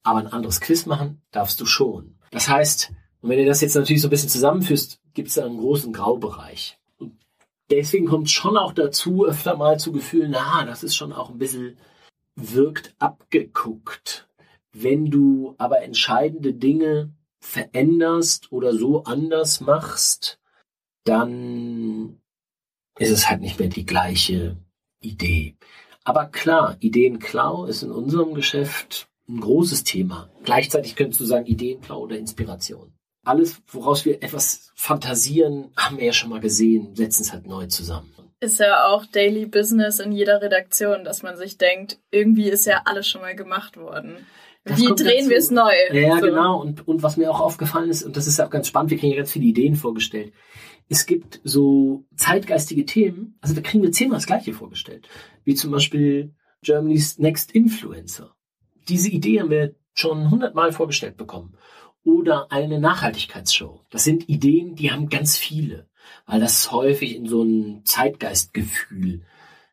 [0.03, 2.19] Aber ein anderes Quiz machen darfst du schon.
[2.29, 5.45] Das heißt, und wenn du das jetzt natürlich so ein bisschen zusammenführst, gibt es da
[5.45, 6.77] einen großen Graubereich.
[6.99, 7.17] Und
[7.71, 11.39] deswegen kommt schon auch dazu, öfter mal zu Gefühlen, na, das ist schon auch ein
[11.39, 11.75] bisschen
[12.36, 14.27] wirkt abgeguckt.
[14.73, 20.38] Wenn du aber entscheidende Dinge veränderst oder so anders machst,
[21.03, 22.21] dann
[22.97, 24.57] ist es halt nicht mehr die gleiche
[24.99, 25.55] Idee.
[26.03, 30.29] Aber klar, Ideenklau ist in unserem Geschäft ein großes Thema.
[30.43, 32.93] Gleichzeitig könntest du sagen Ideenklau oder Inspiration.
[33.23, 37.67] Alles, woraus wir etwas fantasieren, haben wir ja schon mal gesehen, setzen es halt neu
[37.67, 38.11] zusammen.
[38.39, 42.81] Ist ja auch Daily Business in jeder Redaktion, dass man sich denkt, irgendwie ist ja
[42.85, 44.25] alles schon mal gemacht worden.
[44.63, 45.71] Das Wie drehen wir es neu?
[45.91, 46.26] Ja, so.
[46.26, 46.62] genau.
[46.62, 49.12] Und, und was mir auch aufgefallen ist, und das ist auch ganz spannend, wir kriegen
[49.12, 50.34] ja ganz viele Ideen vorgestellt
[50.91, 55.08] es gibt so zeitgeistige Themen, also da kriegen wir zehnmal das Gleiche vorgestellt,
[55.45, 58.36] wie zum Beispiel Germany's Next Influencer.
[58.89, 61.58] Diese Idee haben wir schon hundertmal vorgestellt bekommen.
[62.04, 63.86] oder eine Nachhaltigkeitsshow.
[63.91, 65.88] Das sind Ideen, die haben ganz viele,
[66.26, 69.21] weil das häufig in so ein Zeitgeistgefühl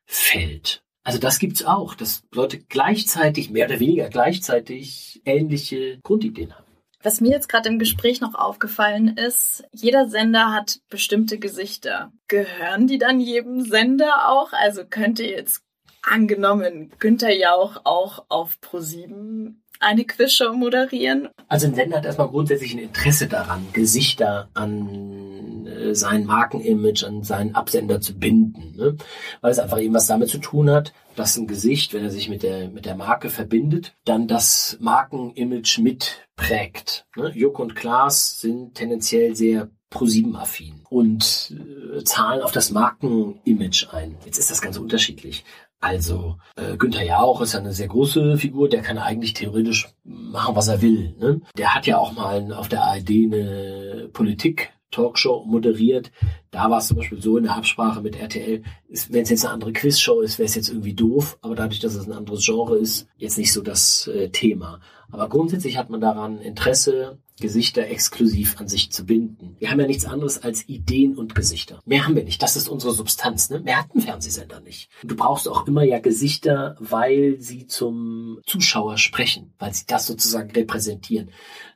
[0.05, 0.85] fällt.
[1.09, 6.67] Also das gibt's auch, dass Leute gleichzeitig, mehr oder weniger gleichzeitig ähnliche Grundideen haben.
[7.03, 12.13] Was mir jetzt gerade im Gespräch noch aufgefallen ist, jeder Sender hat bestimmte Gesichter.
[12.29, 14.53] Gehören die dann jedem Sender auch?
[14.53, 15.63] Also könnte jetzt
[16.03, 21.29] angenommen Günther Jauch auch auf ProSieben eine Quizshow moderieren?
[21.49, 27.23] Also ein Sender hat erstmal grundsätzlich ein Interesse daran, Gesichter an äh, sein Markenimage, an
[27.23, 28.77] seinen Absender zu binden.
[28.77, 28.97] Ne?
[29.41, 32.29] Weil es einfach eben was damit zu tun hat, dass ein Gesicht, wenn er sich
[32.29, 37.07] mit der, mit der Marke verbindet, dann das Markenimage mitprägt.
[37.17, 37.33] Ne?
[37.35, 41.55] Juck und Klaas sind tendenziell sehr ProSieben-affin und
[41.97, 44.17] äh, zahlen auf das Markenimage ein.
[44.25, 45.45] Jetzt ist das ganz unterschiedlich.
[45.81, 50.57] Also äh, Günther Jauch ist ja eine sehr große Figur, der kann eigentlich theoretisch machen,
[50.57, 51.15] was er will.
[51.19, 51.41] Ne?
[51.57, 56.11] Der hat ja auch mal auf der ARD eine Politik Talkshow moderiert.
[56.51, 58.63] Da war es zum Beispiel so in der Absprache mit RTL,
[59.11, 61.95] wenn es jetzt eine andere Quizshow ist, wäre es jetzt irgendwie doof, aber dadurch, dass
[61.95, 64.81] es ein anderes Genre ist, jetzt nicht so das äh, Thema.
[65.11, 69.57] Aber grundsätzlich hat man daran Interesse, Gesichter exklusiv an sich zu binden.
[69.59, 71.81] Wir haben ja nichts anderes als Ideen und Gesichter.
[71.85, 72.43] Mehr haben wir nicht.
[72.43, 73.51] Das ist unsere Substanz.
[73.51, 73.61] Ne?
[73.61, 74.91] Mehr hat ein Fernsehsender nicht.
[75.03, 80.07] Und du brauchst auch immer ja Gesichter, weil sie zum Zuschauer sprechen, weil sie das
[80.07, 81.31] sozusagen repräsentieren.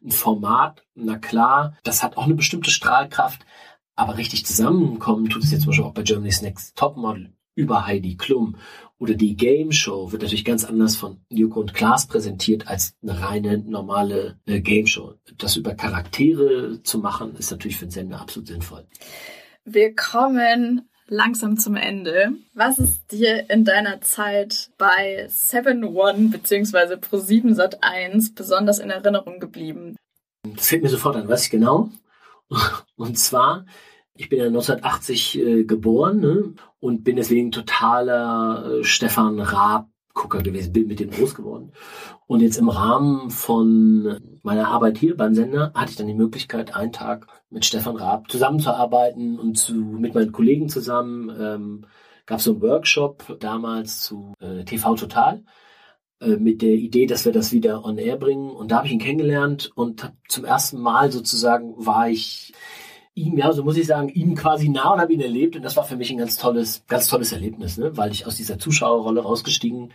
[0.04, 3.44] Ein Format, na klar, das hat auch eine bestimmte Strahlkraft,
[3.94, 8.16] aber richtig zusammenkommen tut es jetzt zum Beispiel auch bei Germany's Next Topmodel über Heidi
[8.16, 8.56] Klum
[8.98, 13.20] oder die Game Show wird natürlich ganz anders von Joko und Klaas präsentiert als eine
[13.20, 15.14] reine normale äh, Game Show.
[15.38, 18.86] Das über Charaktere zu machen, ist natürlich für den Sender absolut sinnvoll.
[19.64, 22.32] Wir kommen langsam zum Ende.
[22.54, 26.94] Was ist dir in deiner Zeit bei 7 One bzw.
[26.94, 29.96] Pro7 Sat 1 besonders in Erinnerung geblieben?
[30.44, 31.90] Das fällt mir sofort an, weiß ich genau.
[32.96, 33.64] Und zwar
[34.14, 36.54] ich bin ja 1980 äh, geboren ne?
[36.82, 41.72] Und bin deswegen totaler äh, Stefan Raab Gucker gewesen, bin mit dem groß geworden.
[42.26, 46.74] Und jetzt im Rahmen von meiner Arbeit hier beim Sender hatte ich dann die Möglichkeit,
[46.74, 51.86] einen Tag mit Stefan Raab zusammenzuarbeiten und zu, mit meinen Kollegen zusammen ähm,
[52.26, 55.44] gab es so einen Workshop damals zu äh, TV Total
[56.20, 58.50] äh, mit der Idee, dass wir das wieder on air bringen.
[58.50, 62.52] Und da habe ich ihn kennengelernt und zum ersten Mal sozusagen war ich
[63.14, 65.56] ihm, ja, so muss ich sagen, ihm quasi nah und habe ihn erlebt.
[65.56, 67.96] Und das war für mich ein ganz tolles, ganz tolles Erlebnis, ne?
[67.96, 69.92] weil ich aus dieser Zuschauerrolle rausgestiegen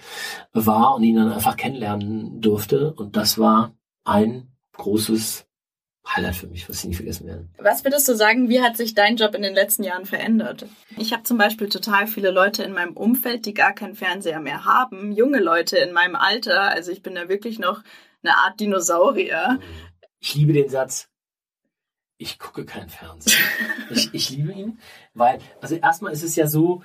[0.53, 2.93] war und ihn dann einfach kennenlernen durfte.
[2.93, 5.45] Und das war ein großes
[6.15, 7.49] Highlight für mich, was ich nie vergessen werde.
[7.57, 10.65] Was würdest du sagen, wie hat sich dein Job in den letzten Jahren verändert?
[10.95, 14.63] Ich habe zum Beispiel total viele Leute in meinem Umfeld, die gar keinen Fernseher mehr
[14.63, 15.11] haben.
[15.11, 16.61] Junge Leute in meinem Alter.
[16.61, 17.81] Also ich bin da wirklich noch
[18.23, 19.59] eine Art Dinosaurier.
[20.19, 21.09] Ich liebe den Satz,
[22.17, 23.37] ich gucke kein Fernsehen.
[23.91, 24.79] ich, ich liebe ihn,
[25.13, 26.81] weil, also erstmal ist es ja so,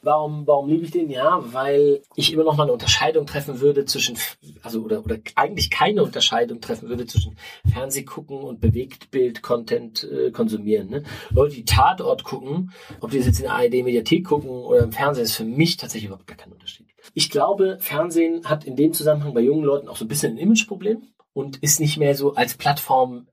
[0.00, 1.10] Warum, warum liebe ich den?
[1.10, 4.16] Ja, weil ich immer noch mal eine Unterscheidung treffen würde zwischen,
[4.62, 7.36] also oder, oder eigentlich keine Unterscheidung treffen würde zwischen
[7.72, 10.88] Fernsehgucken und Bewegtbild-Content äh, konsumieren.
[10.88, 11.02] Ne?
[11.30, 15.36] Leute, die Tatort gucken, ob die jetzt in der ARD-Mediathek gucken oder im Fernsehen, ist
[15.36, 16.86] für mich tatsächlich überhaupt gar kein Unterschied.
[17.14, 20.38] Ich glaube, Fernsehen hat in dem Zusammenhang bei jungen Leuten auch so ein bisschen ein
[20.38, 23.26] Imageproblem und ist nicht mehr so als Plattform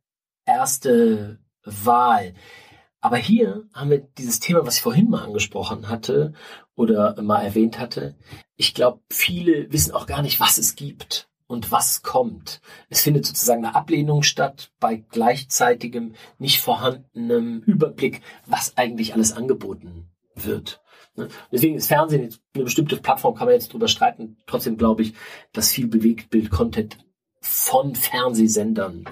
[0.45, 2.33] erste Wahl.
[3.01, 6.33] Aber hier haben wir dieses Thema, was ich vorhin mal angesprochen hatte
[6.75, 8.15] oder mal erwähnt hatte.
[8.55, 12.61] Ich glaube, viele wissen auch gar nicht, was es gibt und was kommt.
[12.89, 20.09] Es findet sozusagen eine Ablehnung statt bei gleichzeitigem nicht vorhandenem Überblick, was eigentlich alles angeboten
[20.33, 20.81] wird.
[21.15, 21.27] Ne?
[21.51, 24.37] Deswegen ist Fernsehen jetzt eine bestimmte Plattform, kann man jetzt drüber streiten.
[24.47, 25.13] Trotzdem glaube ich,
[25.53, 26.97] dass viel Bewegtbild-Content
[27.39, 29.05] von Fernsehsendern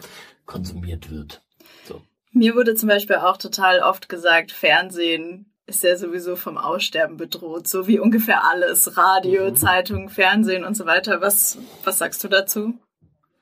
[0.45, 1.41] konsumiert wird.
[1.85, 2.01] So.
[2.31, 7.67] Mir wurde zum Beispiel auch total oft gesagt, Fernsehen ist ja sowieso vom Aussterben bedroht,
[7.67, 8.97] so wie ungefähr alles.
[8.97, 9.55] Radio, mhm.
[9.55, 11.21] Zeitung, Fernsehen und so weiter.
[11.21, 12.73] Was, was sagst du dazu?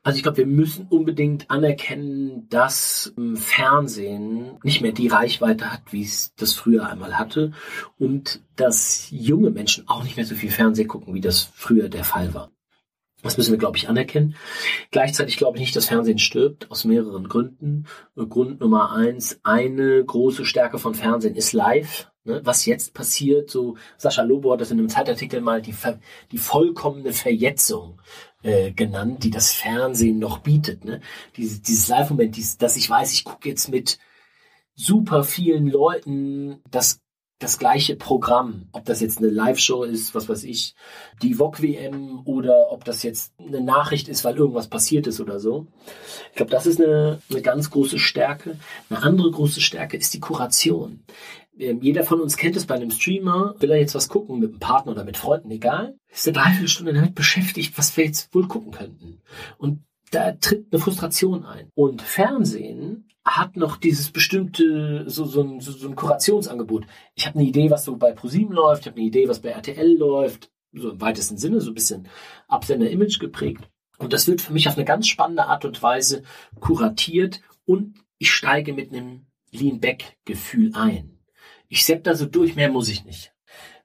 [0.03, 5.81] Also ich glaube, wir müssen unbedingt anerkennen, dass ähm, Fernsehen nicht mehr die Reichweite hat,
[5.91, 7.51] wie es das früher einmal hatte
[7.99, 12.03] und dass junge Menschen auch nicht mehr so viel Fernsehen gucken, wie das früher der
[12.03, 12.49] Fall war.
[13.23, 14.35] Das müssen wir, glaube ich, anerkennen.
[14.89, 17.85] Gleichzeitig glaube ich nicht, dass Fernsehen stirbt, aus mehreren Gründen.
[18.15, 22.11] Grund Nummer eins, eine große Stärke von Fernsehen ist live.
[22.23, 22.41] Ne?
[22.43, 25.75] Was jetzt passiert, so Sascha Lobo hat das in einem Zeitartikel mal die,
[26.31, 28.01] die vollkommene Verjetzung
[28.43, 30.85] äh, genannt, die das Fernsehen noch bietet.
[30.85, 31.01] Ne?
[31.37, 33.99] Dieses, dieses Live-Moment, dass ich weiß, ich gucke jetzt mit
[34.75, 37.00] super vielen Leuten das
[37.41, 40.75] das gleiche Programm, ob das jetzt eine Live-Show ist, was weiß ich,
[41.23, 45.65] die VOG-WM oder ob das jetzt eine Nachricht ist, weil irgendwas passiert ist oder so.
[46.29, 48.59] Ich glaube, das ist eine, eine ganz große Stärke.
[48.89, 51.03] Eine andere große Stärke ist die Kuration.
[51.57, 54.51] Ähm, jeder von uns kennt es bei einem Streamer, will er jetzt was gucken mit
[54.51, 58.47] einem Partner oder mit Freunden, egal, ist eine Dreiviertelstunde damit beschäftigt, was wir jetzt wohl
[58.47, 59.19] gucken könnten.
[59.57, 61.69] Und da tritt eine Frustration ein.
[61.73, 66.85] Und Fernsehen hat noch dieses bestimmte, so, so, ein, so, so ein Kurationsangebot.
[67.15, 69.49] Ich habe eine Idee, was so bei ProSieben läuft, ich habe eine Idee, was bei
[69.49, 72.07] RTL läuft, so im weitesten Sinne, so ein bisschen
[72.47, 73.69] Absender-Image geprägt.
[73.97, 76.23] Und das wird für mich auf eine ganz spannende Art und Weise
[76.59, 81.19] kuratiert und ich steige mit einem Lean-Back-Gefühl ein.
[81.67, 83.33] Ich sepp da so durch, mehr muss ich nicht.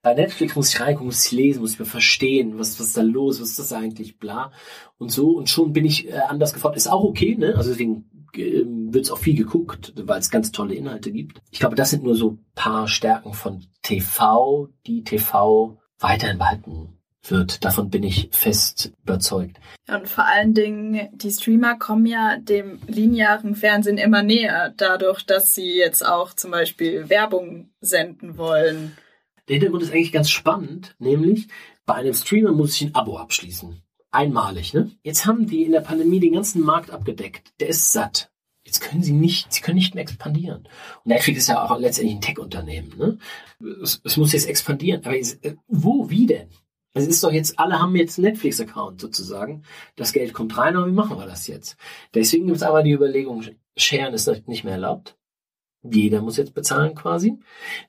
[0.06, 2.96] Bei Netflix muss ich reingucken, muss ich lesen, muss ich mir verstehen, was, was ist
[2.96, 4.52] da los, was ist das eigentlich, bla.
[4.98, 6.76] Und so, und schon bin ich äh, anders gefordert.
[6.76, 7.56] Ist auch okay, ne?
[7.56, 11.40] Also deswegen ähm, wird es auch viel geguckt, weil es ganz tolle Inhalte gibt.
[11.50, 17.64] Ich glaube, das sind nur so paar Stärken von TV, die TV weiterhin behalten wird.
[17.64, 19.56] Davon bin ich fest überzeugt.
[19.88, 25.52] Und vor allen Dingen, die Streamer kommen ja dem linearen Fernsehen immer näher, dadurch, dass
[25.52, 28.96] sie jetzt auch zum Beispiel Werbung senden wollen.
[29.48, 31.48] Der Hintergrund ist eigentlich ganz spannend, nämlich
[31.84, 33.82] bei einem Streamer muss ich ein Abo abschließen
[34.16, 34.74] einmalig.
[34.74, 34.90] Ne?
[35.02, 37.52] Jetzt haben die in der Pandemie den ganzen Markt abgedeckt.
[37.60, 38.30] Der ist satt.
[38.64, 40.68] Jetzt können sie nicht, sie können nicht mehr expandieren.
[41.04, 42.94] Und Netflix ist ja auch letztendlich ein Tech-Unternehmen.
[42.98, 43.18] Ne?
[43.82, 45.04] Es, es, muss jetzt expandieren.
[45.04, 46.48] Aber jetzt, äh, wo, wie denn?
[46.94, 49.62] Es ist doch jetzt, alle haben jetzt einen Netflix-Account sozusagen.
[49.94, 51.76] Das Geld kommt rein, aber wie machen wir das jetzt?
[52.14, 53.44] Deswegen gibt es aber die Überlegung,
[53.76, 55.16] Sharen ist nicht mehr erlaubt.
[55.82, 57.38] Jeder muss jetzt bezahlen quasi.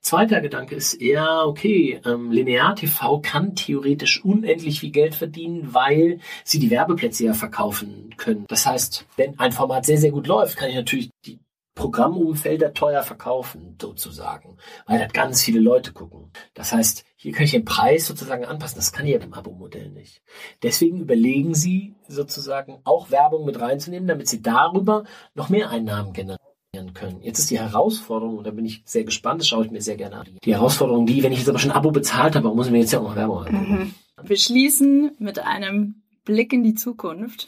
[0.01, 6.19] Zweiter Gedanke ist eher, okay, ähm, Linear TV kann theoretisch unendlich viel Geld verdienen, weil
[6.43, 8.45] sie die Werbeplätze ja verkaufen können.
[8.47, 11.39] Das heißt, wenn ein Format sehr, sehr gut läuft, kann ich natürlich die
[11.77, 14.57] Programmumfelder teuer verkaufen, sozusagen,
[14.87, 16.31] weil halt ganz viele Leute gucken.
[16.55, 18.77] Das heißt, hier kann ich den Preis sozusagen anpassen.
[18.77, 20.23] Das kann ich ja beim Abo-Modell nicht.
[20.63, 25.03] Deswegen überlegen Sie sozusagen auch Werbung mit reinzunehmen, damit Sie darüber
[25.35, 26.46] noch mehr Einnahmen generieren
[26.93, 27.21] können.
[27.21, 29.97] Jetzt ist die Herausforderung, und da bin ich sehr gespannt, das schaue ich mir sehr
[29.97, 30.27] gerne an.
[30.43, 32.79] Die Herausforderung, die, wenn ich jetzt aber schon ein Abo bezahlt habe, muss ich mir
[32.79, 33.71] jetzt ja auch noch Werbung angucken.
[33.71, 33.93] Mhm.
[34.23, 37.47] Wir schließen mit einem Blick in die Zukunft,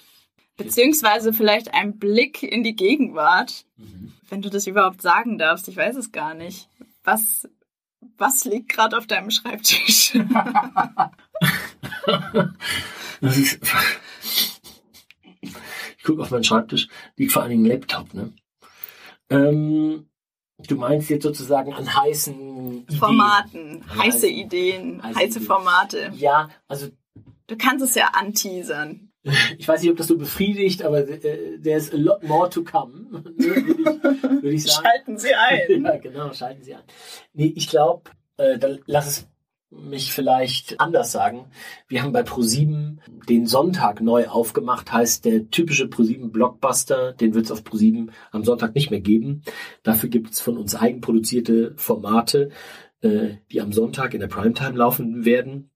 [0.57, 4.13] beziehungsweise vielleicht ein Blick in die Gegenwart, mhm.
[4.30, 5.67] wenn du das überhaupt sagen darfst.
[5.67, 6.67] Ich weiß es gar nicht.
[7.03, 7.47] Was,
[8.17, 10.13] was liegt gerade auf deinem Schreibtisch?
[13.22, 13.59] das ist,
[15.41, 18.34] ich gucke auf meinen Schreibtisch, liegt vor allen Dingen ein Laptop, ne?
[19.30, 20.10] Ähm,
[20.58, 23.98] du meinst jetzt sozusagen an heißen Formaten, Ideen.
[23.98, 26.12] heiße Ideen, heiße, heiße Formate.
[26.16, 26.88] Ja, also.
[27.48, 29.10] Du kannst es ja anteasern.
[29.58, 33.10] Ich weiß nicht, ob das so befriedigt, aber äh, there's a lot more to come,
[33.38, 34.86] ne, würde ich, würd ich sagen.
[34.86, 35.84] Schalten Sie ein.
[35.84, 36.84] ja, genau, schalten Sie ein.
[37.34, 39.28] Nee, ich glaube, äh, dann lass es
[39.72, 41.51] mich vielleicht anders sagen.
[41.88, 47.45] Wir haben bei ProSieben den Sonntag neu aufgemacht, heißt der typische ProSieben Blockbuster, den wird
[47.45, 49.43] es auf ProSieben am Sonntag nicht mehr geben.
[49.84, 52.49] Dafür gibt es von uns eigenproduzierte Formate,
[53.01, 55.70] äh, die am Sonntag in der Primetime laufen werden.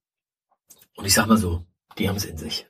[0.96, 1.64] Und ich sag mal so,
[1.98, 2.68] die haben es in sich.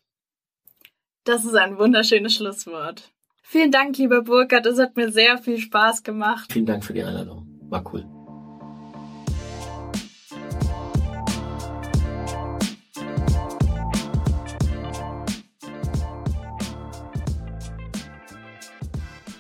[1.24, 3.14] Das ist ein wunderschönes Schlusswort.
[3.44, 4.66] Vielen Dank, lieber Burkhard.
[4.66, 6.52] Es hat mir sehr viel Spaß gemacht.
[6.52, 7.48] Vielen Dank für die Einladung.
[7.70, 8.06] War cool.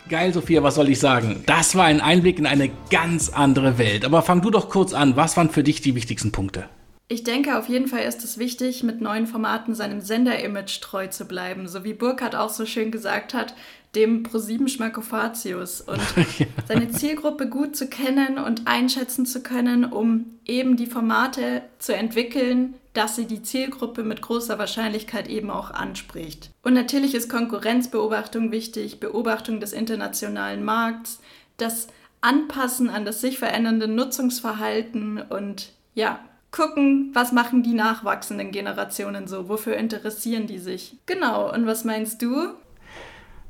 [0.10, 1.44] Geil, Sophia, was soll ich sagen?
[1.46, 4.04] Das war ein Einblick in eine ganz andere Welt.
[4.04, 5.16] Aber fang du doch kurz an.
[5.16, 6.66] Was waren für dich die wichtigsten Punkte?
[7.14, 11.26] Ich denke, auf jeden Fall ist es wichtig, mit neuen Formaten seinem Sender-Image treu zu
[11.26, 11.68] bleiben.
[11.68, 13.54] So wie Burkhardt auch so schön gesagt hat,
[13.94, 16.00] dem ProSieben Schmackofatius und
[16.40, 16.48] ja.
[16.68, 22.74] seine Zielgruppe gut zu kennen und einschätzen zu können, um eben die Formate zu entwickeln,
[22.94, 26.50] dass sie die Zielgruppe mit großer Wahrscheinlichkeit eben auch anspricht.
[26.64, 31.20] Und natürlich ist Konkurrenzbeobachtung wichtig, Beobachtung des internationalen Markts,
[31.58, 31.90] das
[32.22, 36.20] Anpassen an das sich verändernde Nutzungsverhalten und ja,
[36.54, 40.96] gucken, was machen die nachwachsenden Generationen so, wofür interessieren die sich.
[41.06, 42.54] Genau, und was meinst du?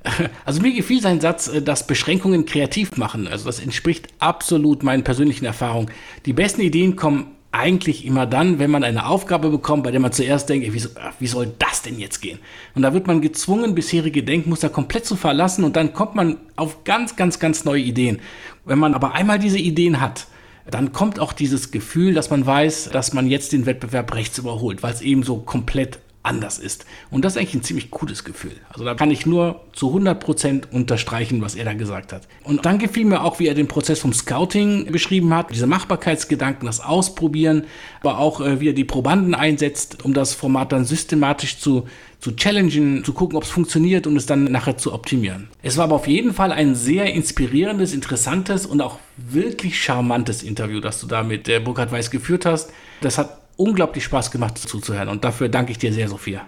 [0.46, 3.26] Also mir gefiel sein Satz, äh, dass Beschränkungen kreativ machen.
[3.26, 5.90] Also das entspricht absolut meinen persönlichen Erfahrungen.
[6.26, 10.12] Die besten Ideen kommen eigentlich immer dann, wenn man eine Aufgabe bekommt, bei der man
[10.12, 10.84] zuerst denkt, wie,
[11.20, 12.40] wie soll das denn jetzt gehen?
[12.74, 16.84] Und da wird man gezwungen, bisherige Denkmuster komplett zu verlassen und dann kommt man auf
[16.84, 18.20] ganz, ganz, ganz neue Ideen.
[18.66, 20.26] Wenn man aber einmal diese Ideen hat,
[20.70, 24.84] dann kommt auch dieses Gefühl, dass man weiß, dass man jetzt den Wettbewerb rechts überholt,
[24.84, 26.86] weil es eben so komplett anders ist.
[27.12, 28.54] Und das ist eigentlich ein ziemlich cooles Gefühl.
[28.70, 32.28] Also da kann ich nur zu 100 Prozent unterstreichen, was er da gesagt hat.
[32.44, 36.66] Und dann gefiel mir auch, wie er den Prozess vom Scouting beschrieben hat, diese Machbarkeitsgedanken,
[36.66, 37.66] das Ausprobieren,
[38.00, 41.88] aber auch äh, wie er die Probanden einsetzt, um das Format dann systematisch zu,
[42.20, 45.50] zu challengen, zu gucken, ob es funktioniert und es dann nachher zu optimieren.
[45.62, 50.80] Es war aber auf jeden Fall ein sehr inspirierendes, interessantes und auch wirklich charmantes Interview,
[50.80, 52.72] das du da mit der Burkhard Weiß geführt hast.
[53.02, 56.46] Das hat unglaublich Spaß gemacht zuzuhören und dafür danke ich dir sehr, Sophia.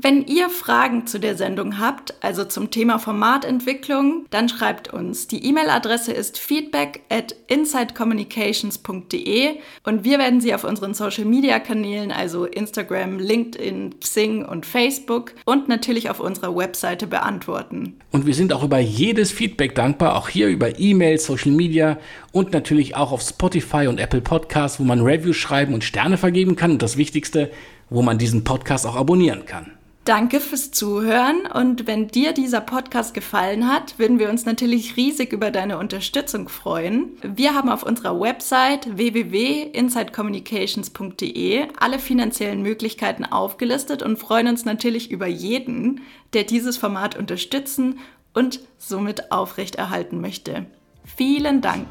[0.00, 5.26] Wenn ihr Fragen zu der Sendung habt, also zum Thema Formatentwicklung, dann schreibt uns.
[5.26, 13.18] Die E-Mail-Adresse ist feedback at insidecommunications.de und wir werden sie auf unseren Social-Media-Kanälen, also Instagram,
[13.18, 17.98] LinkedIn, Xing und Facebook und natürlich auf unserer Webseite beantworten.
[18.12, 21.98] Und wir sind auch über jedes Feedback dankbar, auch hier über E-Mail, Social Media
[22.30, 26.54] und natürlich auch auf Spotify und Apple Podcasts, wo man Reviews schreiben und Sterne vergeben
[26.54, 27.50] kann und das Wichtigste,
[27.90, 29.72] wo man diesen Podcast auch abonnieren kann.
[30.08, 35.34] Danke fürs Zuhören und wenn dir dieser Podcast gefallen hat, würden wir uns natürlich riesig
[35.34, 37.10] über deine Unterstützung freuen.
[37.22, 45.26] Wir haben auf unserer Website www.insidecommunications.de alle finanziellen Möglichkeiten aufgelistet und freuen uns natürlich über
[45.26, 46.00] jeden,
[46.32, 47.98] der dieses Format unterstützen
[48.32, 50.64] und somit aufrechterhalten möchte.
[51.04, 51.86] Vielen Dank.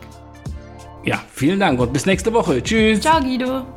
[1.06, 2.64] Ja, vielen Dank und bis nächste Woche.
[2.64, 3.02] Tschüss.
[3.02, 3.68] Ciao Guido.